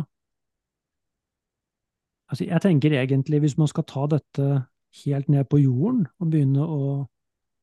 Altså, 2.31 2.45
jeg 2.47 2.63
tenker 2.63 2.93
egentlig, 2.95 3.41
hvis 3.43 3.57
man 3.59 3.67
skal 3.67 3.83
ta 3.91 4.05
dette 4.07 4.45
helt 5.03 5.29
ned 5.35 5.49
på 5.51 5.59
jorden 5.59 6.05
og 6.23 6.29
begynne 6.31 6.63
å 6.63 6.83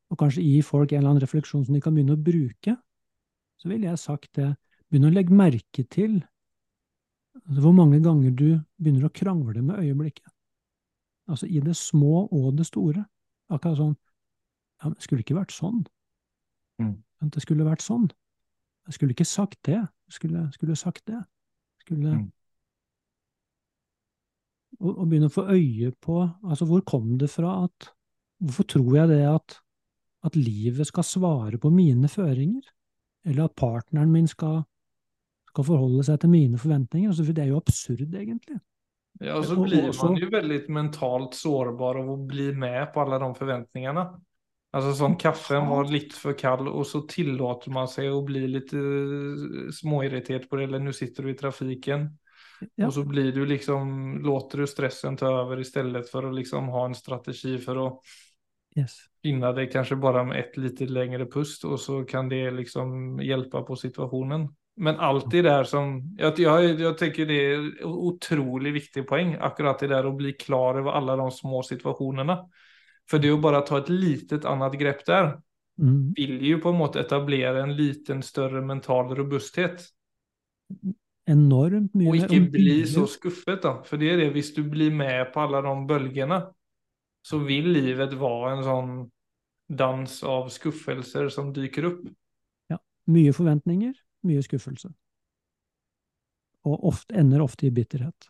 og 0.08 0.20
kanskje 0.20 0.46
gi 0.46 0.62
folk 0.64 0.92
en 0.92 1.02
eller 1.02 1.14
annen 1.14 1.24
refleksjon 1.24 1.66
som 1.66 1.76
de 1.76 1.82
kan 1.84 1.96
begynne 1.96 2.16
å 2.16 2.22
bruke, 2.22 2.78
så 3.58 3.70
ville 3.70 3.90
jeg 3.90 4.00
sagt 4.00 4.32
det. 4.38 4.54
Begynn 4.88 5.10
å 5.10 5.14
legge 5.14 5.36
merke 5.36 5.84
til 5.92 6.22
altså 7.44 7.62
hvor 7.64 7.76
mange 7.76 8.00
ganger 8.04 8.32
du 8.32 8.48
begynner 8.80 9.08
å 9.08 9.14
krangle 9.14 9.62
med 9.62 9.82
øyeblikket. 9.84 10.30
Altså 11.28 11.48
i 11.52 11.60
det 11.64 11.76
små 11.76 12.28
og 12.32 12.56
det 12.58 12.68
store. 12.70 13.04
Akkurat 13.52 13.80
sånn 13.80 13.96
Ja, 14.78 14.92
men 14.92 14.94
det 14.94 15.08
skulle 15.08 15.24
ikke 15.24 15.40
vært 15.40 15.56
sånn. 15.56 15.80
Mm. 16.78 16.98
Det 17.34 17.42
skulle 17.42 17.66
vært 17.66 17.82
sånn. 17.82 18.06
Jeg 18.86 18.94
skulle 18.94 19.16
ikke 19.16 19.26
sagt 19.26 19.58
det. 19.66 19.80
Jeg 19.82 20.14
skulle, 20.14 20.44
skulle 20.54 20.76
sagt 20.78 21.02
det. 21.10 21.20
Skulle 21.82 22.12
mm. 22.14 22.26
og, 24.80 24.92
og 24.92 25.08
begynne 25.08 25.32
å 25.32 25.34
få 25.34 25.48
øye 25.50 25.92
på 25.98 26.20
Altså, 26.44 26.68
hvor 26.70 26.84
kom 26.86 27.16
det 27.18 27.32
fra 27.34 27.64
at 27.66 27.90
Hvorfor 28.38 28.68
tror 28.70 28.92
jeg 29.00 29.10
det 29.10 29.24
at 29.26 29.58
at 30.28 30.40
livet 30.40 30.90
skal 30.90 31.06
svare 31.08 31.60
på 31.62 31.72
mine 31.74 32.10
føringer, 32.12 32.66
eller 33.28 33.48
at 33.48 33.58
partneren 33.60 34.12
min 34.14 34.30
skal, 34.30 34.62
skal 35.52 35.68
forholde 35.68 36.06
seg 36.08 36.22
til 36.22 36.32
mine 36.32 36.60
forventninger. 36.62 37.12
Altså, 37.12 37.26
for 37.28 37.38
det 37.38 37.46
er 37.46 37.52
jo 37.52 37.62
absurd, 37.62 38.08
egentlig. 38.08 38.60
Ja, 39.18 39.40
og 39.40 39.48
så 39.50 39.58
blir 39.58 39.90
man 39.90 40.20
jo 40.22 40.30
veldig 40.30 40.60
mentalt 40.74 41.36
sårbar 41.38 42.04
av 42.04 42.10
å 42.14 42.18
bli 42.30 42.52
med 42.54 42.92
på 42.94 43.02
alle 43.02 43.18
de 43.24 43.30
forventningene. 43.40 44.06
Altså 44.78 44.92
sånn 45.00 45.16
kaffen 45.18 45.70
var 45.72 45.90
litt 45.90 46.14
for 46.14 46.38
kald, 46.38 46.68
og 46.70 46.84
så 46.86 47.02
tillater 47.10 47.74
man 47.74 47.88
seg 47.90 48.12
å 48.14 48.22
bli 48.26 48.44
litt 48.52 48.74
uh, 48.76 49.72
småirritert 49.74 50.46
på 50.50 50.60
det, 50.60 50.68
eller 50.68 50.84
nå 50.84 50.94
sitter 50.94 51.26
du 51.26 51.32
i 51.32 51.38
trafikken. 51.40 52.10
Ja. 52.76 52.88
Og 52.88 52.94
så 52.94 53.04
blir 53.08 53.32
du 53.34 53.44
liksom, 53.46 54.20
låter 54.26 54.62
du 54.62 54.70
stressen 54.70 55.18
ta 55.18 55.30
over 55.44 55.62
i 55.62 55.66
stedet 55.66 56.04
for 56.10 56.28
å 56.28 56.34
liksom 56.34 56.70
ha 56.74 56.86
en 56.88 56.98
strategi 56.98 57.56
for 57.62 57.82
å 57.82 57.88
Yes. 58.78 58.98
Finna 59.24 59.52
det 59.52 59.66
kanske 59.66 59.96
bara 59.96 60.24
med 60.24 60.40
ett 60.40 60.58
lite 60.58 60.86
längre 60.86 61.26
pust 61.26 61.64
och 61.64 61.80
så 61.80 62.04
kan 62.04 62.30
det 62.30 62.52
liksom 62.52 63.20
hjälpa 63.20 63.62
på 63.62 63.76
situationen. 63.76 64.50
Men 64.76 64.96
allt 64.96 65.32
det 65.32 65.42
där 65.42 65.64
som, 65.64 66.16
jag, 66.18 66.40
jag, 66.40 66.80
jag 66.80 66.98
tycker 66.98 67.26
det 67.26 67.54
är 67.54 67.86
otroligt 67.86 68.74
viktig 68.74 69.08
poäng, 69.08 69.38
akkurat 69.40 69.80
det 69.80 69.88
där 69.88 70.04
att 70.04 70.18
bli 70.18 70.34
klar 70.34 70.76
över 70.76 70.92
alla 70.92 71.16
de 71.16 71.32
små 71.32 71.64
situationerna. 71.64 72.50
För 73.10 73.20
det 73.20 73.38
bara 73.38 73.58
att 73.58 73.66
ta 73.66 73.78
ett 73.78 73.90
litet 73.90 74.46
annat 74.46 74.74
grepp 74.74 75.06
där. 75.06 75.42
Mm. 75.82 76.14
Vill 76.16 76.42
ju 76.46 76.58
på 76.58 76.70
en 76.70 76.76
måte 76.76 77.00
etablera 77.00 77.64
en 77.64 77.76
liten 77.76 78.24
större 78.24 78.62
mental 78.62 79.16
robusthet. 79.16 79.82
Enormt 81.28 81.94
mye. 81.94 82.10
Og 82.10 82.16
ikke 82.16 82.40
bli 82.52 82.76
så 82.88 83.04
skuffet 83.10 83.60
da, 83.64 83.74
for 83.84 84.00
det 84.00 84.14
er 84.14 84.22
det 84.22 84.30
hvis 84.36 84.54
du 84.56 84.62
blir 84.64 84.94
med 84.96 85.34
på 85.34 85.44
alle 85.44 85.60
de 85.66 85.74
bølgene 85.90 86.40
så 87.28 87.40
vil 87.44 87.74
livet 87.76 88.16
være 88.16 88.54
en 88.54 88.64
sånn 88.64 88.96
dans 89.68 90.14
av 90.24 90.48
skuffelser 90.54 91.28
som 91.34 91.52
dyker 91.56 91.90
opp. 91.90 92.06
Ja. 92.72 92.80
Mye 93.12 93.34
forventninger, 93.36 93.94
mye 94.28 94.44
skuffelse. 94.46 94.94
Og 96.68 96.88
ofte, 96.88 97.16
ender 97.20 97.44
ofte 97.44 97.68
i 97.68 97.74
bitterhet. 97.74 98.30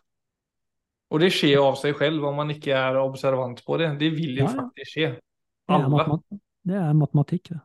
Og 1.14 1.22
det 1.22 1.30
skjer 1.32 1.62
av 1.62 1.78
seg 1.80 1.96
selv 1.98 2.26
om 2.28 2.36
man 2.42 2.50
ikke 2.52 2.74
er 2.76 2.98
observant 3.00 3.62
på 3.64 3.78
det. 3.80 3.92
Det 4.02 4.10
vil 4.16 4.42
jo 4.42 4.44
ja, 4.44 4.50
ja. 4.50 4.56
faktisk 4.58 4.92
skje. 4.96 5.12
Alle. 5.68 6.04
Det, 6.08 6.40
det 6.68 6.80
er, 6.80 6.92
matematikk, 6.98 7.52
det. 7.54 7.62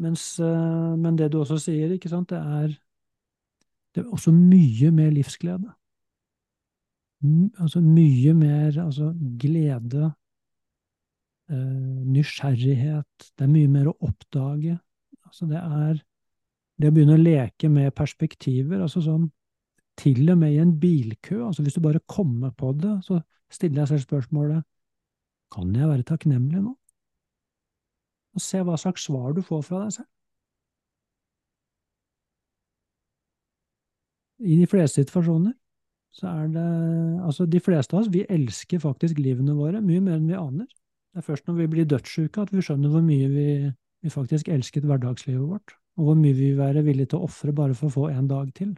Mens, 0.00 0.24
uh, 0.40 0.94
men 0.96 1.18
det 1.18 1.28
du 1.32 1.42
også 1.42 1.58
sier, 1.60 1.92
ikke 1.92 2.08
sant, 2.08 2.30
det 2.32 2.38
er, 2.40 2.72
det 3.94 4.04
er 4.04 4.14
også 4.14 4.32
mye 4.32 4.94
mer 4.96 5.10
livsglede 5.12 5.74
altså 7.22 7.80
mye 7.84 8.32
mer 8.34 8.78
altså 8.80 9.12
glede, 9.40 10.12
eh, 11.50 12.04
nysgjerrighet. 12.14 13.32
Det 13.36 13.44
er 13.44 13.52
mye 13.52 13.68
mer 13.68 13.90
å 13.90 13.96
oppdage. 14.00 14.78
Altså 15.26 15.46
det 15.46 15.60
er 15.60 16.00
det 16.80 16.88
å 16.88 16.94
begynne 16.94 17.18
å 17.18 17.20
leke 17.20 17.68
med 17.68 17.94
perspektiver. 17.94 18.80
altså 18.80 19.02
sånn 19.04 19.30
Til 19.96 20.30
og 20.30 20.38
med 20.38 20.52
i 20.54 20.58
en 20.58 20.78
bilkø. 20.80 21.44
altså 21.46 21.62
Hvis 21.62 21.74
du 21.74 21.80
bare 21.80 22.00
kommer 22.06 22.50
på 22.50 22.72
det, 22.72 23.04
så 23.04 23.20
stiller 23.50 23.82
jeg 23.82 23.88
selv 23.88 24.00
spørsmålet 24.00 24.64
Kan 25.52 25.74
jeg 25.74 25.88
være 25.88 26.02
takknemlig 26.02 26.62
nå? 26.62 26.76
Og 28.34 28.40
se 28.40 28.62
hva 28.62 28.76
slags 28.78 29.02
svar 29.04 29.32
du 29.34 29.42
får 29.42 29.62
fra 29.62 29.84
deg 29.84 29.92
selv. 29.92 30.08
I 34.40 34.56
de 34.56 34.66
fleste 34.66 35.02
situasjoner 35.02 35.59
så 36.10 36.26
er 36.28 36.48
det 36.50 36.66
Altså, 37.24 37.46
de 37.46 37.60
fleste 37.62 37.96
av 37.96 38.02
oss, 38.02 38.12
vi 38.12 38.26
elsker 38.28 38.82
faktisk 38.82 39.18
livene 39.22 39.54
våre 39.54 39.82
mye 39.84 40.02
mer 40.02 40.18
enn 40.18 40.28
vi 40.30 40.38
aner. 40.38 40.66
Det 41.10 41.22
er 41.22 41.26
først 41.26 41.46
når 41.48 41.58
vi 41.58 41.66
blir 41.74 41.88
dødssyke 41.90 42.42
at 42.42 42.52
vi 42.54 42.62
skjønner 42.64 42.92
hvor 42.92 43.02
mye 43.04 43.28
vi, 43.30 43.48
vi 44.02 44.12
faktisk 44.12 44.48
elsket 44.48 44.86
hverdagslivet 44.86 45.46
vårt, 45.46 45.74
og 45.98 46.06
hvor 46.06 46.18
mye 46.18 46.34
vi 46.34 46.52
vil 46.52 46.60
være 46.60 46.84
villige 46.86 47.12
til 47.12 47.20
å 47.20 47.28
ofre 47.28 47.54
bare 47.54 47.74
for 47.78 47.90
å 47.90 47.96
få 47.96 48.06
en 48.12 48.30
dag 48.30 48.52
til. 48.54 48.76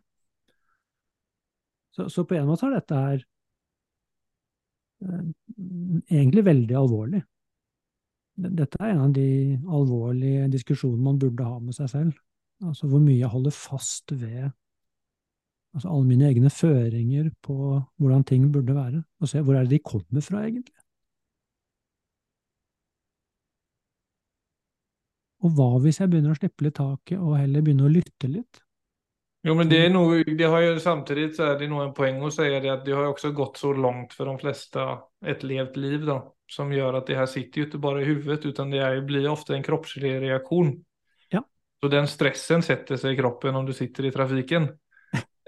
Så, 1.93 2.09
så 2.09 2.25
på 2.25 2.39
en 2.39 2.49
måte 2.49 2.67
er 2.69 2.79
dette 2.79 3.01
her 3.05 3.25
eh, 5.05 5.27
egentlig 6.09 6.45
veldig 6.49 6.79
alvorlig. 6.81 7.21
Dette 8.43 8.81
er 8.81 8.95
en 8.95 9.05
av 9.07 9.13
de 9.13 9.29
alvorlige 9.69 10.49
diskusjonene 10.55 11.05
man 11.05 11.21
burde 11.21 11.45
ha 11.45 11.59
med 11.61 11.77
seg 11.77 11.91
selv. 11.93 12.21
Altså 12.65 12.89
hvor 12.89 13.03
mye 13.03 13.19
jeg 13.21 13.29
holder 13.29 13.53
fast 13.53 14.15
ved 14.17 14.49
altså 15.73 15.89
alle 15.89 16.09
mine 16.09 16.29
egne 16.29 16.51
føringer 16.53 17.31
på 17.45 17.57
hvordan 18.01 18.25
ting 18.29 18.49
burde 18.53 18.77
være, 18.77 19.03
og 19.21 19.31
se 19.31 19.41
hvor 19.41 19.57
er 19.57 19.67
det 19.67 19.79
de 19.79 19.85
kommer 19.93 20.25
fra, 20.25 20.45
egentlig. 20.47 20.77
Og 25.43 25.55
hva 25.57 25.71
hvis 25.83 25.99
jeg 25.99 26.11
begynner 26.11 26.35
å 26.35 26.39
slippe 26.39 26.69
litt 26.69 26.77
taket 26.79 27.19
og 27.19 27.35
heller 27.35 27.65
begynner 27.65 27.89
å 27.89 27.93
lytte 27.93 28.31
litt? 28.31 28.61
Jo, 29.43 29.57
men 29.59 29.67
det 29.67 29.81
er 29.83 29.89
noe, 29.91 30.21
det 30.23 30.47
har 30.47 30.63
jo 30.63 30.75
samtidig 30.79 31.33
så 31.35 31.49
er 31.49 31.57
det 31.59 31.67
noen 31.71 31.91
poeng 31.97 32.21
å 32.23 32.29
si 32.31 32.45
det 32.47 32.71
at 32.71 32.85
det 32.87 32.95
har 32.95 33.09
jo 33.09 33.15
også 33.17 33.33
gått 33.35 33.59
så 33.59 33.73
langt 33.75 34.15
for 34.15 34.31
de 34.31 34.37
fleste 34.39 34.85
et 35.27 35.43
levd 35.43 35.81
liv 35.83 36.05
da, 36.07 36.21
som 36.47 36.71
gjør 36.71 37.01
at 37.01 37.11
det 37.11 37.17
her 37.19 37.27
sitter 37.31 37.65
jo 37.65 37.67
ikke 37.67 37.81
bare 37.83 38.05
i 38.05 38.07
hodet, 38.07 38.47
utan 38.47 38.71
det 38.71 38.85
er, 38.87 39.01
blir 39.03 39.27
ofte 39.33 39.57
en 39.57 39.67
kroppslig 39.67 40.15
reaksjon. 40.23 40.71
Ja. 41.35 41.43
Så 41.83 41.91
den 41.91 42.07
stressen 42.07 42.63
setter 42.63 43.01
seg 43.03 43.17
i 43.17 43.19
kroppen 43.19 43.59
om 43.59 43.67
du 43.67 43.75
sitter 43.75 44.07
i 44.07 44.15
trafikken. 44.15 44.71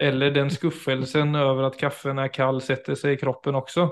Eller 0.03 0.33
den 0.35 0.51
skuffelsen 0.51 1.37
over 1.39 1.69
at 1.69 1.79
kaffen 1.79 2.19
er 2.19 2.33
kald, 2.35 2.63
setter 2.67 2.99
seg 2.99 3.15
i 3.15 3.21
kroppen 3.21 3.55
også. 3.59 3.87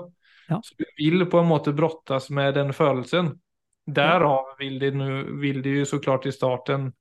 Ja. 0.49 0.59
Så 0.59 0.75
du 0.77 0.83
vil 0.97 1.23
på 1.31 1.39
en 1.39 1.47
måte 1.47 1.71
brottes 1.75 2.29
med 2.29 2.57
den 2.57 2.73
følelsen. 2.75 3.31
Derav 3.87 4.55
vil 4.59 4.79
det, 4.79 4.93
nu, 4.95 5.37
vil 5.39 5.61
det 5.63 5.77
jo 5.79 5.87
så 5.87 5.99
klart 6.03 6.27
i 6.27 6.35
starten 6.35 6.91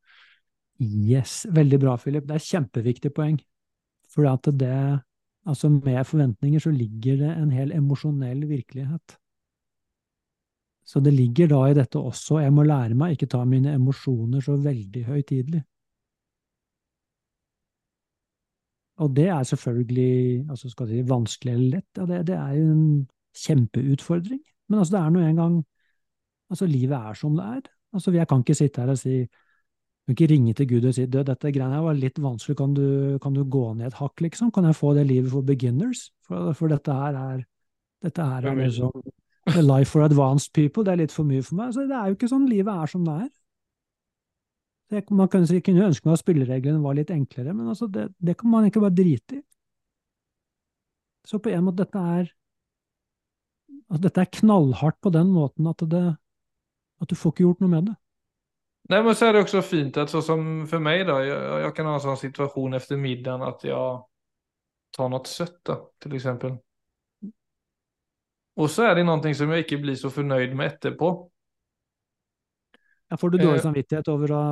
Yes, 0.83 1.47
veldig 1.51 1.79
bra, 1.79 1.97
Philip. 2.01 2.25
Det 2.27 2.35
er 2.35 2.41
et 2.41 2.49
kjempeviktig 2.49 3.12
poeng. 3.15 3.37
For 4.11 4.27
at 4.27 4.49
det, 4.59 4.77
altså 5.47 5.71
med 5.71 6.01
forventninger 6.09 6.62
så 6.65 6.73
ligger 6.75 7.21
det 7.21 7.35
en 7.37 7.53
hel 7.55 7.71
emosjonell 7.77 8.43
virkelighet. 8.49 9.17
Så 10.85 11.01
det 11.01 11.12
ligger 11.15 11.53
da 11.53 11.61
i 11.71 11.77
dette 11.79 12.01
også, 12.01 12.41
jeg 12.43 12.53
må 12.53 12.65
lære 12.67 12.97
meg 12.99 13.15
ikke 13.15 13.31
ta 13.31 13.45
mine 13.47 13.77
emosjoner 13.77 14.43
så 14.43 14.57
veldig 14.59 15.05
høytidelig. 15.07 15.62
Og 19.03 19.12
det 19.17 19.29
er 19.35 19.43
selvfølgelig 19.49 20.47
altså 20.53 20.71
skal 20.71 20.88
si, 20.88 21.03
vanskelig 21.09 21.53
eller 21.53 21.77
lett, 21.77 21.99
ja, 21.99 22.07
det, 22.09 22.23
det 22.31 22.38
er 22.38 22.57
jo 22.59 22.73
en 22.73 22.88
kjempeutfordring. 23.45 24.43
Men 24.71 24.83
altså, 24.83 24.97
det 24.97 25.03
er 25.03 25.15
nå 25.15 25.27
en 25.27 25.45
gang 25.45 25.61
Altså, 26.53 26.67
livet 26.69 26.93
er 26.93 27.15
som 27.17 27.33
det 27.33 27.45
er. 27.49 27.69
Altså, 27.97 28.12
jeg 28.12 28.29
kan 28.29 28.43
ikke 28.43 28.55
sitte 28.55 28.83
her 28.83 28.91
og 28.93 28.99
si 29.01 29.23
kan 30.03 30.17
ikke 30.17 30.35
ringe 30.35 30.53
til 30.53 30.69
Gud 30.69 30.88
og 30.91 30.95
si 30.97 31.07
du, 31.07 31.21
dette 31.25 31.53
greiene 31.55 31.79
var 31.81 31.95
litt 31.97 32.19
vanskelig, 32.21 32.57
kan 32.59 32.75
du, 32.75 33.19
kan 33.23 33.33
du, 33.33 33.45
gå 33.49 33.62
ned 33.79 33.87
et 33.87 33.97
hakk, 33.97 34.21
liksom? 34.21 34.51
Kan 34.53 34.67
jeg 34.67 34.77
få 34.77 34.95
det 34.99 35.07
livet 35.07 35.31
for 35.31 35.47
beginners? 35.47 36.09
For, 36.27 36.51
for 36.59 36.73
dette 36.73 36.97
her 36.97 37.19
er 37.21 37.45
dette 38.03 38.27
her 38.27 38.49
er 38.51 38.59
liksom 38.59 38.91
the 39.47 39.62
life 39.62 39.91
for 39.91 40.03
advanced 40.03 40.53
people, 40.53 40.85
det 40.85 40.93
er 40.93 41.01
litt 41.05 41.15
for 41.15 41.27
mye 41.27 41.43
for 41.47 41.61
meg. 41.61 41.71
Så 41.75 41.87
det 41.87 41.97
er 41.97 42.11
jo 42.11 42.19
ikke 42.19 42.31
sånn 42.31 42.49
livet 42.51 42.75
er 42.75 42.91
som 42.91 43.07
det 43.07 43.15
er. 43.27 43.31
Det, 44.93 45.07
man 45.09 45.31
kunne, 45.33 45.61
kunne 45.65 45.87
ønske 45.89 46.05
meg 46.05 46.19
at 46.19 46.21
spillereglene 46.21 46.83
var 46.85 46.99
litt 46.99 47.11
enklere, 47.15 47.55
men 47.57 47.71
altså 47.73 47.89
det, 47.89 48.11
det, 48.21 48.37
kan 48.37 48.51
man 48.53 48.67
ikke 48.69 48.83
bare 48.83 48.93
drite 48.93 49.39
i. 49.39 49.43
Så 51.25 51.39
på 51.41 51.53
en 51.53 51.65
måte, 51.65 51.87
dette 51.87 52.03
er 52.03 52.31
altså 53.93 54.03
Dette 54.03 54.23
er 54.23 54.31
knallhardt 54.41 54.99
på 55.05 55.11
den 55.13 55.31
måten 55.33 55.69
at, 55.69 55.83
det, 55.89 56.05
at 57.01 57.11
du 57.11 57.17
får 57.17 57.35
ikke 57.35 57.45
gjort 57.45 57.61
noe 57.63 57.73
med 57.73 57.89
det. 57.91 57.97
Nei, 58.91 59.01
men 59.05 59.15
så 59.15 59.29
er 59.29 59.37
det 59.37 59.43
også 59.45 59.63
fint 59.65 59.99
at 60.01 60.11
sånn 60.11 60.25
som 60.27 60.47
for 60.69 60.83
meg, 60.83 61.05
da, 61.09 61.21
jeg, 61.25 61.41
jeg 61.63 61.75
kan 61.77 61.89
ha 61.89 61.97
en 61.97 62.05
sånn 62.05 62.21
situasjon 62.21 62.77
etter 62.79 63.01
middagen 63.01 63.45
at 63.47 63.65
jeg 63.69 64.01
tar 64.97 65.13
noe 65.13 65.29
søtt, 65.29 65.61
da, 65.69 65.79
til 66.03 66.17
eksempel. 66.19 66.57
Og 68.61 68.69
så 68.69 68.91
er 68.91 68.99
det 68.99 69.07
noe 69.09 69.35
som 69.37 69.53
jeg 69.55 69.65
ikke 69.65 69.81
blir 69.85 69.97
så 69.97 70.11
fornøyd 70.13 70.57
med 70.59 70.75
etterpå. 70.75 71.13
Ja, 73.12 73.16
får 73.20 73.31
du 73.31 73.35
dårlig 73.38 73.59
eh, 73.59 73.62
samvittighet 73.66 74.07
over 74.09 74.31
å 74.33 74.42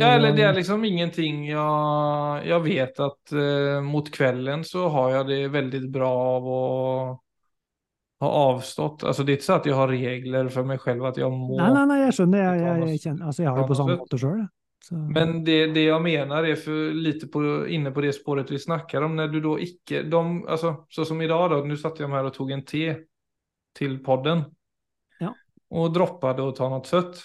Ja, 0.00 0.08
eller 0.16 0.32
det 0.34 0.42
er 0.42 0.56
liksom 0.56 0.82
ingenting 0.82 1.44
jeg, 1.46 2.38
jeg 2.48 2.62
vet 2.64 2.96
at 3.04 3.34
uh, 3.38 3.76
mot 3.86 4.08
kvelden 4.10 4.64
så 4.66 4.88
har 4.90 5.12
jeg 5.12 5.28
det 5.28 5.36
veldig 5.54 5.80
bra 5.94 6.08
av 6.32 6.48
å 6.50 6.62
ha 8.24 8.30
avstått. 8.48 9.04
Altså, 9.06 9.22
det 9.22 9.36
er 9.36 9.38
ikke 9.38 9.46
så 9.46 9.58
at 9.60 9.68
jeg 9.70 9.76
har 9.78 9.92
regler 9.92 10.50
for 10.50 10.66
meg 10.66 10.82
selv 10.82 11.06
at 11.06 11.20
jeg 11.22 11.30
må. 11.30 11.54
Nei, 11.60 11.68
nei, 11.76 11.84
nei 11.92 11.98
jeg 12.00 12.16
skjønner. 12.16 12.42
Jeg, 12.42 12.64
jeg, 12.64 12.88
jeg, 12.88 13.02
kjenner, 13.04 13.28
altså 13.30 13.44
jeg 13.44 13.52
har 13.52 13.60
det 13.60 13.66
på 13.68 13.76
samme 13.78 13.96
måte 14.00 14.20
sjøl. 14.24 14.40
Men 15.14 15.36
det, 15.46 15.58
det 15.76 15.84
jeg 15.86 16.04
mener 16.04 16.48
er 16.50 16.58
for 16.60 16.96
lite 17.06 17.28
på, 17.30 17.42
inne 17.72 17.92
på 17.94 18.02
det 18.02 18.10
spåret 18.16 18.50
vi 18.50 18.58
snakker 18.58 19.06
om, 19.06 19.14
når 19.20 19.30
du 19.36 19.38
da 19.44 19.52
ikke 19.68 20.02
de, 20.10 20.24
altså, 20.50 20.74
Så 20.90 21.06
som 21.06 21.22
i 21.22 21.30
dag, 21.30 21.46
da. 21.52 21.60
Nå 21.62 21.78
satt 21.78 22.02
jeg 22.02 22.10
her 22.10 22.26
og 22.26 22.34
tok 22.34 22.50
en 22.58 22.66
te 22.66 22.88
til 23.78 23.96
podden. 24.02 24.42
Ja. 25.22 25.30
Og 25.78 25.94
droppet 25.94 26.42
å 26.42 26.50
ta 26.58 26.72
noe 26.74 26.82
søtt. 26.90 27.22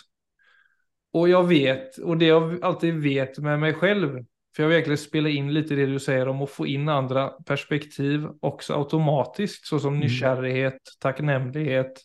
Og 1.14 1.30
jeg 1.30 1.50
vet, 1.50 1.98
og 2.04 2.20
det 2.20 2.28
jeg 2.30 2.60
alltid 2.64 3.00
vet 3.02 3.40
med 3.42 3.64
meg 3.64 3.80
selv, 3.82 4.20
for 4.56 4.64
jag 4.64 4.70
verkligen 4.70 4.98
spela 4.98 5.30
in 5.30 5.54
lite 5.54 5.76
det 5.76 5.86
du 5.86 6.00
säger 6.00 6.28
om 6.28 6.42
att 6.42 6.50
få 6.50 6.68
in 6.68 6.90
andra 6.90 7.28
perspektiv 7.28 8.28
också 8.42 8.74
automatiskt, 8.74 9.66
såsom 9.66 9.94
mm. 9.94 10.00
nykärlighet, 10.00 10.78
tacknämlighet, 11.00 12.02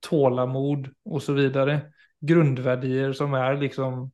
tålamod 0.00 0.88
och 1.04 1.22
så 1.22 1.32
vidare. 1.32 1.80
Grundvärdier 2.20 3.12
som 3.12 3.34
är 3.34 3.56
liksom 3.56 4.12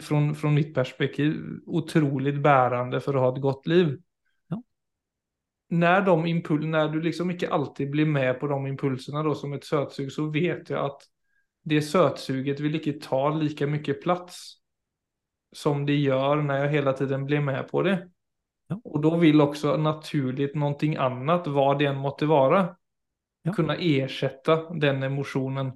från, 0.00 0.34
från 0.34 0.54
mitt 0.54 0.74
perspektiv 0.74 1.60
otroligt 1.66 2.42
bärande 2.42 3.00
för 3.00 3.14
att 3.14 3.20
ha 3.20 3.34
ett 3.34 3.42
gott 3.42 3.66
liv. 3.66 4.00
Ja. 4.48 4.62
När, 5.68 6.02
de 6.02 6.26
impul 6.26 6.66
när 6.66 6.88
du 6.88 7.02
liksom 7.02 7.30
inte 7.30 7.48
alltid 7.48 7.90
blir 7.90 8.06
med 8.06 8.40
på 8.40 8.46
de 8.46 8.66
impulserna 8.66 9.22
då 9.22 9.34
som 9.34 9.52
ett 9.52 9.64
sötsug 9.64 10.12
så 10.12 10.30
vet 10.30 10.70
jag 10.70 10.84
att 10.84 11.02
det 11.64 11.82
sötsuget 11.82 12.60
vill 12.60 12.78
ikke 12.78 12.98
ta 13.02 13.28
lika 13.34 13.66
mycket 13.66 14.02
plats 14.02 14.58
som 15.56 15.86
det 15.86 15.96
gjør 15.96 16.42
når 16.44 16.62
jeg 16.62 16.72
hele 16.76 16.94
tiden 16.96 17.26
blir 17.26 17.40
med 17.44 17.68
på 17.70 17.82
det. 17.82 17.98
Ja. 18.68 18.80
Och 18.84 19.00
då 19.00 19.16
vill 19.16 19.40
också 19.40 19.76
naturligt 19.76 20.54
någonting 20.54 20.96
annat, 20.96 21.46
vad 21.46 21.78
det 21.78 21.86
än 21.86 21.96
måtte 21.96 22.26
vara, 22.26 22.76
ja. 23.42 23.52
kunna 23.52 23.76
ersätta 23.76 24.74
den 24.74 25.02
emotionen. 25.02 25.72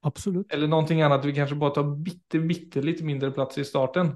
Absolutt. 0.00 0.52
Eller 0.52 0.68
någonting 0.68 1.02
annat 1.02 1.24
vi 1.24 1.34
kanskje 1.34 1.56
bare 1.56 1.74
tar 1.74 1.96
bitte, 1.96 2.38
bitte 2.38 2.82
litt 2.82 3.00
mindre 3.02 3.30
plats 3.30 3.58
i 3.58 3.64
starten. 3.64 4.12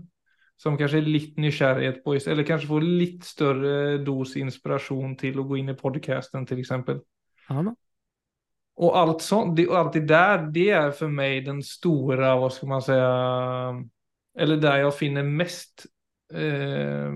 Som 0.58 0.74
kanskje 0.78 0.98
er 0.98 1.06
litt 1.06 1.36
nysgjerrighet 1.38 2.00
på, 2.04 2.16
eller 2.18 2.42
kanskje 2.42 2.68
får 2.68 2.86
litt 2.86 3.24
større 3.24 3.98
dos 4.02 4.34
inspirasjon 4.36 5.14
til 5.18 5.38
å 5.38 5.44
gå 5.46 5.60
inn 5.60 5.70
i 5.70 5.76
podcasten 5.78 6.46
till 6.46 6.58
exempel. 6.58 6.98
Ja. 7.46 7.62
Och 8.78 8.98
allt 8.98 9.22
sånt, 9.22 9.56
det, 9.56 9.68
allt 9.70 9.92
det 9.92 10.00
där, 10.00 10.38
det 10.38 10.70
är 10.70 10.90
för 10.90 11.08
mig 11.08 11.40
den 11.40 11.62
stora, 11.62 12.36
vad 12.36 12.52
ska 12.52 12.66
man 12.66 12.82
säga, 12.82 13.84
eller 14.38 14.56
der 14.56 14.76
jeg 14.84 14.94
finner 14.94 15.22
mest 15.22 15.86
eh, 16.34 17.10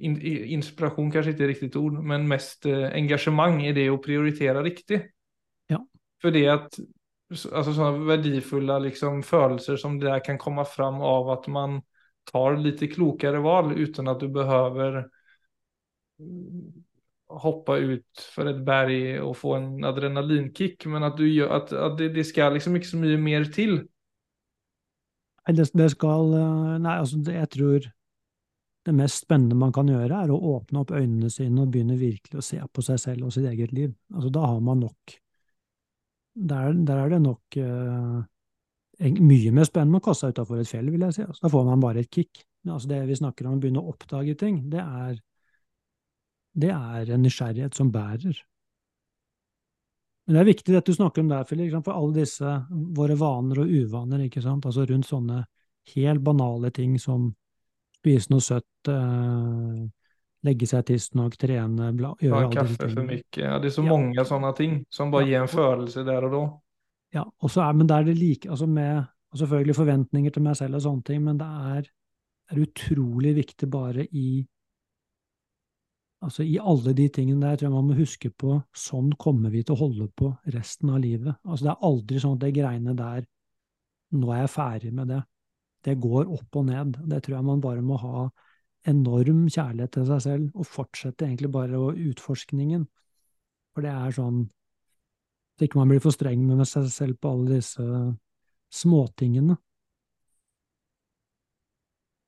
in, 0.00 0.16
inspiration, 0.56 1.10
kanskje 1.12 1.34
ikke 1.34 1.50
riktig 1.50 1.76
ord, 1.76 1.98
men 2.00 2.24
mest 2.28 2.64
eh, 2.66 2.86
engasjement 2.96 3.60
i 3.60 3.74
det 3.76 3.90
å 3.92 4.00
prioritere 4.00 4.62
riktig. 4.64 5.02
Ja. 5.68 5.82
For 6.22 6.32
det 6.32 6.46
at 6.48 6.80
altså 7.28 7.76
sånne 7.76 8.08
verdifulle 8.08 8.78
liksom, 8.86 9.20
følelser 9.22 9.76
som 9.76 10.00
det 10.00 10.08
der 10.08 10.24
kan 10.24 10.40
komme 10.40 10.64
fram 10.64 11.04
av 11.04 11.28
at 11.36 11.48
man 11.52 11.82
tar 12.30 12.56
litt 12.56 12.80
klokere 12.94 13.44
valg 13.44 13.76
uten 13.76 14.08
at 14.08 14.24
du 14.24 14.30
behøver 14.32 15.02
hoppe 17.30 17.76
ut 17.78 18.24
for 18.34 18.50
et 18.50 18.58
berg 18.66 19.22
og 19.22 19.36
få 19.38 19.54
en 19.58 19.86
adrenalinkick, 19.86 20.86
men 20.90 21.06
at, 21.06 21.16
du 21.18 21.26
at, 21.46 21.72
at 21.72 21.96
det, 21.98 22.12
det, 22.16 22.26
skal 22.26 22.56
liksom 22.56 22.76
ikke 22.76 22.90
så 22.90 23.00
mye 23.00 23.20
mer 23.20 23.46
til. 23.52 23.82
Det, 25.50 25.66
det 25.74 25.88
skal 25.94 26.34
Nei, 26.82 26.96
altså, 26.98 27.18
jeg 27.26 27.48
tror 27.50 27.88
det 28.86 28.94
mest 28.96 29.26
spennende 29.26 29.58
man 29.60 29.72
kan 29.76 29.88
gjøre, 29.90 30.22
er 30.24 30.32
å 30.32 30.40
åpne 30.54 30.82
opp 30.82 30.92
øynene 30.96 31.30
sine 31.32 31.64
og 31.64 31.72
begynne 31.72 31.98
virkelig 32.00 32.40
å 32.40 32.44
se 32.44 32.60
på 32.72 32.84
seg 32.84 33.00
selv 33.02 33.28
og 33.28 33.34
sitt 33.34 33.48
eget 33.50 33.74
liv. 33.76 33.92
Altså, 34.14 34.30
da 34.32 34.46
har 34.46 34.60
man 34.64 34.86
nok 34.86 35.18
Der, 36.50 36.72
der 36.72 36.96
er 36.96 37.08
det 37.10 37.18
nok 37.20 37.56
uh, 37.58 38.20
mye 39.00 39.50
mer 39.52 39.66
spennende 39.66 39.98
å 39.98 40.04
kaste 40.04 40.28
seg 40.28 40.36
utafor 40.36 40.60
et 40.60 40.68
fjell, 40.70 40.88
vil 40.92 41.02
jeg 41.04 41.16
si. 41.16 41.24
Altså, 41.26 41.42
da 41.42 41.50
får 41.52 41.64
man 41.66 41.82
bare 41.82 42.04
et 42.04 42.10
kick. 42.10 42.44
Men 42.62 42.76
altså, 42.76 42.88
det 42.88 43.00
vi 43.08 43.16
snakker 43.18 43.48
om 43.48 43.56
å 43.56 43.60
begynne 43.60 43.82
å 43.82 43.90
oppdage 43.92 44.36
ting, 44.38 44.60
det 44.72 44.80
er, 44.80 45.18
det 46.52 46.70
er 46.74 47.12
en 47.14 47.22
nysgjerrighet 47.22 47.76
som 47.76 47.92
bærer. 47.94 48.38
Men 50.26 50.36
det 50.36 50.40
er 50.40 50.50
viktig 50.50 50.74
dette 50.74 50.92
du 50.92 50.96
snakker 50.96 51.24
om 51.24 51.30
der, 51.30 51.46
Philip, 51.48 51.72
for 51.84 51.96
alle 51.96 52.20
disse 52.20 52.56
våre 52.70 53.16
vaner 53.18 53.62
og 53.64 53.70
uvaner, 53.70 54.26
ikke 54.26 54.42
sant, 54.44 54.66
altså 54.68 54.84
rundt 54.86 55.08
sånne 55.08 55.44
helt 55.94 56.22
banale 56.22 56.70
ting 56.74 56.98
som 57.02 57.30
spise 58.00 58.30
noe 58.32 58.44
søtt, 58.44 58.88
eh, 58.88 59.80
legge 60.46 60.68
seg 60.68 60.84
tidsnok, 60.88 61.36
trene, 61.40 61.90
bla, 61.96 62.14
gjøre 62.22 62.50
disse 62.52 62.78
tingene. 62.78 62.94
for 62.94 63.08
mye. 63.10 63.24
Ja, 63.36 63.58
det 63.60 63.70
er 63.70 63.74
så 63.74 63.84
ja. 63.84 63.90
mange 63.90 64.26
sånne 64.28 64.52
ting 64.56 64.76
som 64.92 65.10
bare 65.12 65.26
ja. 65.26 65.30
gir 65.32 65.42
en 65.44 65.52
følelse 65.52 66.04
der 66.06 66.28
og 66.28 66.36
da. 66.36 66.44
Ja, 67.18 67.24
og 67.26 67.50
så 67.50 67.64
er, 67.66 67.74
men 67.76 67.90
det 67.90 67.96
er 67.96 68.06
det 68.06 68.16
like, 68.20 68.50
altså 68.50 68.70
med 68.70 69.02
og 69.30 69.38
selvfølgelig 69.38 69.76
forventninger 69.78 70.32
til 70.34 70.42
meg 70.42 70.56
selv 70.58 70.78
og 70.78 70.82
sånne 70.82 71.06
ting, 71.06 71.20
men 71.22 71.38
det 71.38 71.46
er, 71.74 71.90
er 72.50 72.62
utrolig 72.64 73.34
viktig 73.36 73.68
bare 73.70 74.06
i 74.10 74.40
Altså 76.20 76.44
I 76.44 76.58
alle 76.60 76.92
de 76.96 77.06
tingene 77.08 77.46
der 77.46 77.56
tror 77.56 77.70
jeg 77.70 77.74
man 77.74 77.88
må 77.88 77.96
huske 77.96 78.28
på 78.42 78.58
sånn 78.76 79.08
kommer 79.20 79.52
vi 79.52 79.62
til 79.64 79.76
å 79.76 79.80
holde 79.86 80.08
på 80.12 80.28
resten 80.52 80.92
av 80.92 81.00
livet. 81.00 81.38
Altså 81.46 81.66
Det 81.66 81.72
er 81.72 81.88
aldri 81.88 82.20
sånn 82.20 82.36
at 82.36 82.44
det 82.44 82.56
greiene 82.58 82.96
der 82.98 83.26
Nå 84.10 84.32
er 84.34 84.40
jeg 84.40 84.50
ferdig 84.50 84.88
med 84.90 85.06
det. 85.06 85.20
Det 85.86 85.92
går 86.02 86.32
opp 86.34 86.56
og 86.58 86.64
ned. 86.66 86.96
Det 87.06 87.20
tror 87.22 87.36
jeg 87.36 87.46
man 87.46 87.60
bare 87.62 87.84
må 87.86 87.94
ha 88.02 88.24
enorm 88.90 89.44
kjærlighet 89.46 89.92
til 89.94 90.08
seg 90.08 90.22
selv, 90.24 90.48
og 90.58 90.66
fortsette 90.66 91.28
egentlig 91.28 91.52
bare 91.54 91.78
utforskningen. 91.78 92.88
For 93.70 93.86
det 93.86 93.92
er 93.92 94.16
sånn 94.16 94.42
At 95.54 95.66
ikke 95.68 95.78
man 95.78 95.92
blir 95.92 96.02
for 96.02 96.16
streng 96.16 96.42
med 96.48 96.66
seg 96.66 96.88
selv 96.90 97.20
på 97.22 97.30
alle 97.36 97.60
disse 97.60 97.86
småtingene. 98.74 99.54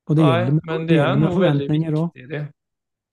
Og 0.07 0.15
det 0.15 0.23
Nei, 0.23 0.33
gjelder 0.33 0.53
med, 0.53 0.65
men 0.71 0.87
det 0.87 0.99
er 1.03 1.15
noe 1.19 1.39
veldig 1.43 1.69
viktig. 1.71 2.43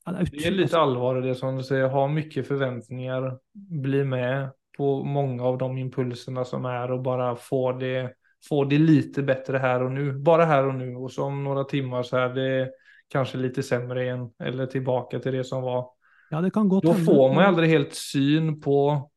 Ja, 0.04 0.12
det, 0.12 0.24
det, 0.32 0.46
är 0.46 0.50
lite 0.50 0.78
allvar 0.78 1.18
i 1.18 1.28
det 1.28 1.34
som 1.34 1.56
du 1.56 1.62
säger, 1.62 1.88
ha 1.88 2.08
mycket 2.08 2.48
förväntningar, 2.48 3.38
bli 3.52 4.04
med 4.04 4.50
på 4.76 5.04
många 5.04 5.44
av 5.44 5.58
de 5.58 5.78
impulserna 5.78 6.44
som 6.44 6.64
är 6.64 6.90
och 6.90 7.02
bara 7.02 7.36
få 7.36 7.72
det, 7.72 8.12
få 8.48 8.64
det 8.64 8.78
lite 8.78 9.22
bättre 9.22 9.58
här 9.58 9.82
och 9.82 9.92
nu, 9.92 10.12
bara 10.12 10.44
här 10.44 10.66
och 10.66 10.74
nu. 10.74 10.96
Och 10.96 11.12
så 11.12 11.24
om 11.24 11.44
några 11.44 11.64
timmar 11.64 12.02
så 12.02 12.16
är 12.16 12.28
det 12.28 12.70
kanske 13.08 13.38
lite 13.38 13.62
sämre 13.62 14.04
igen 14.04 14.30
eller 14.38 14.66
tillbaka 14.66 15.18
till 15.18 15.32
det 15.32 15.44
som 15.44 15.62
var. 15.62 15.90
Ja, 16.30 16.40
det 16.40 16.50
kan 16.50 16.68
gå 16.68 16.80
Då 16.80 16.94
får 16.94 17.34
man 17.34 17.44
aldrig 17.44 17.70
helt 17.70 17.94
syn 17.94 18.60
på 18.60 19.10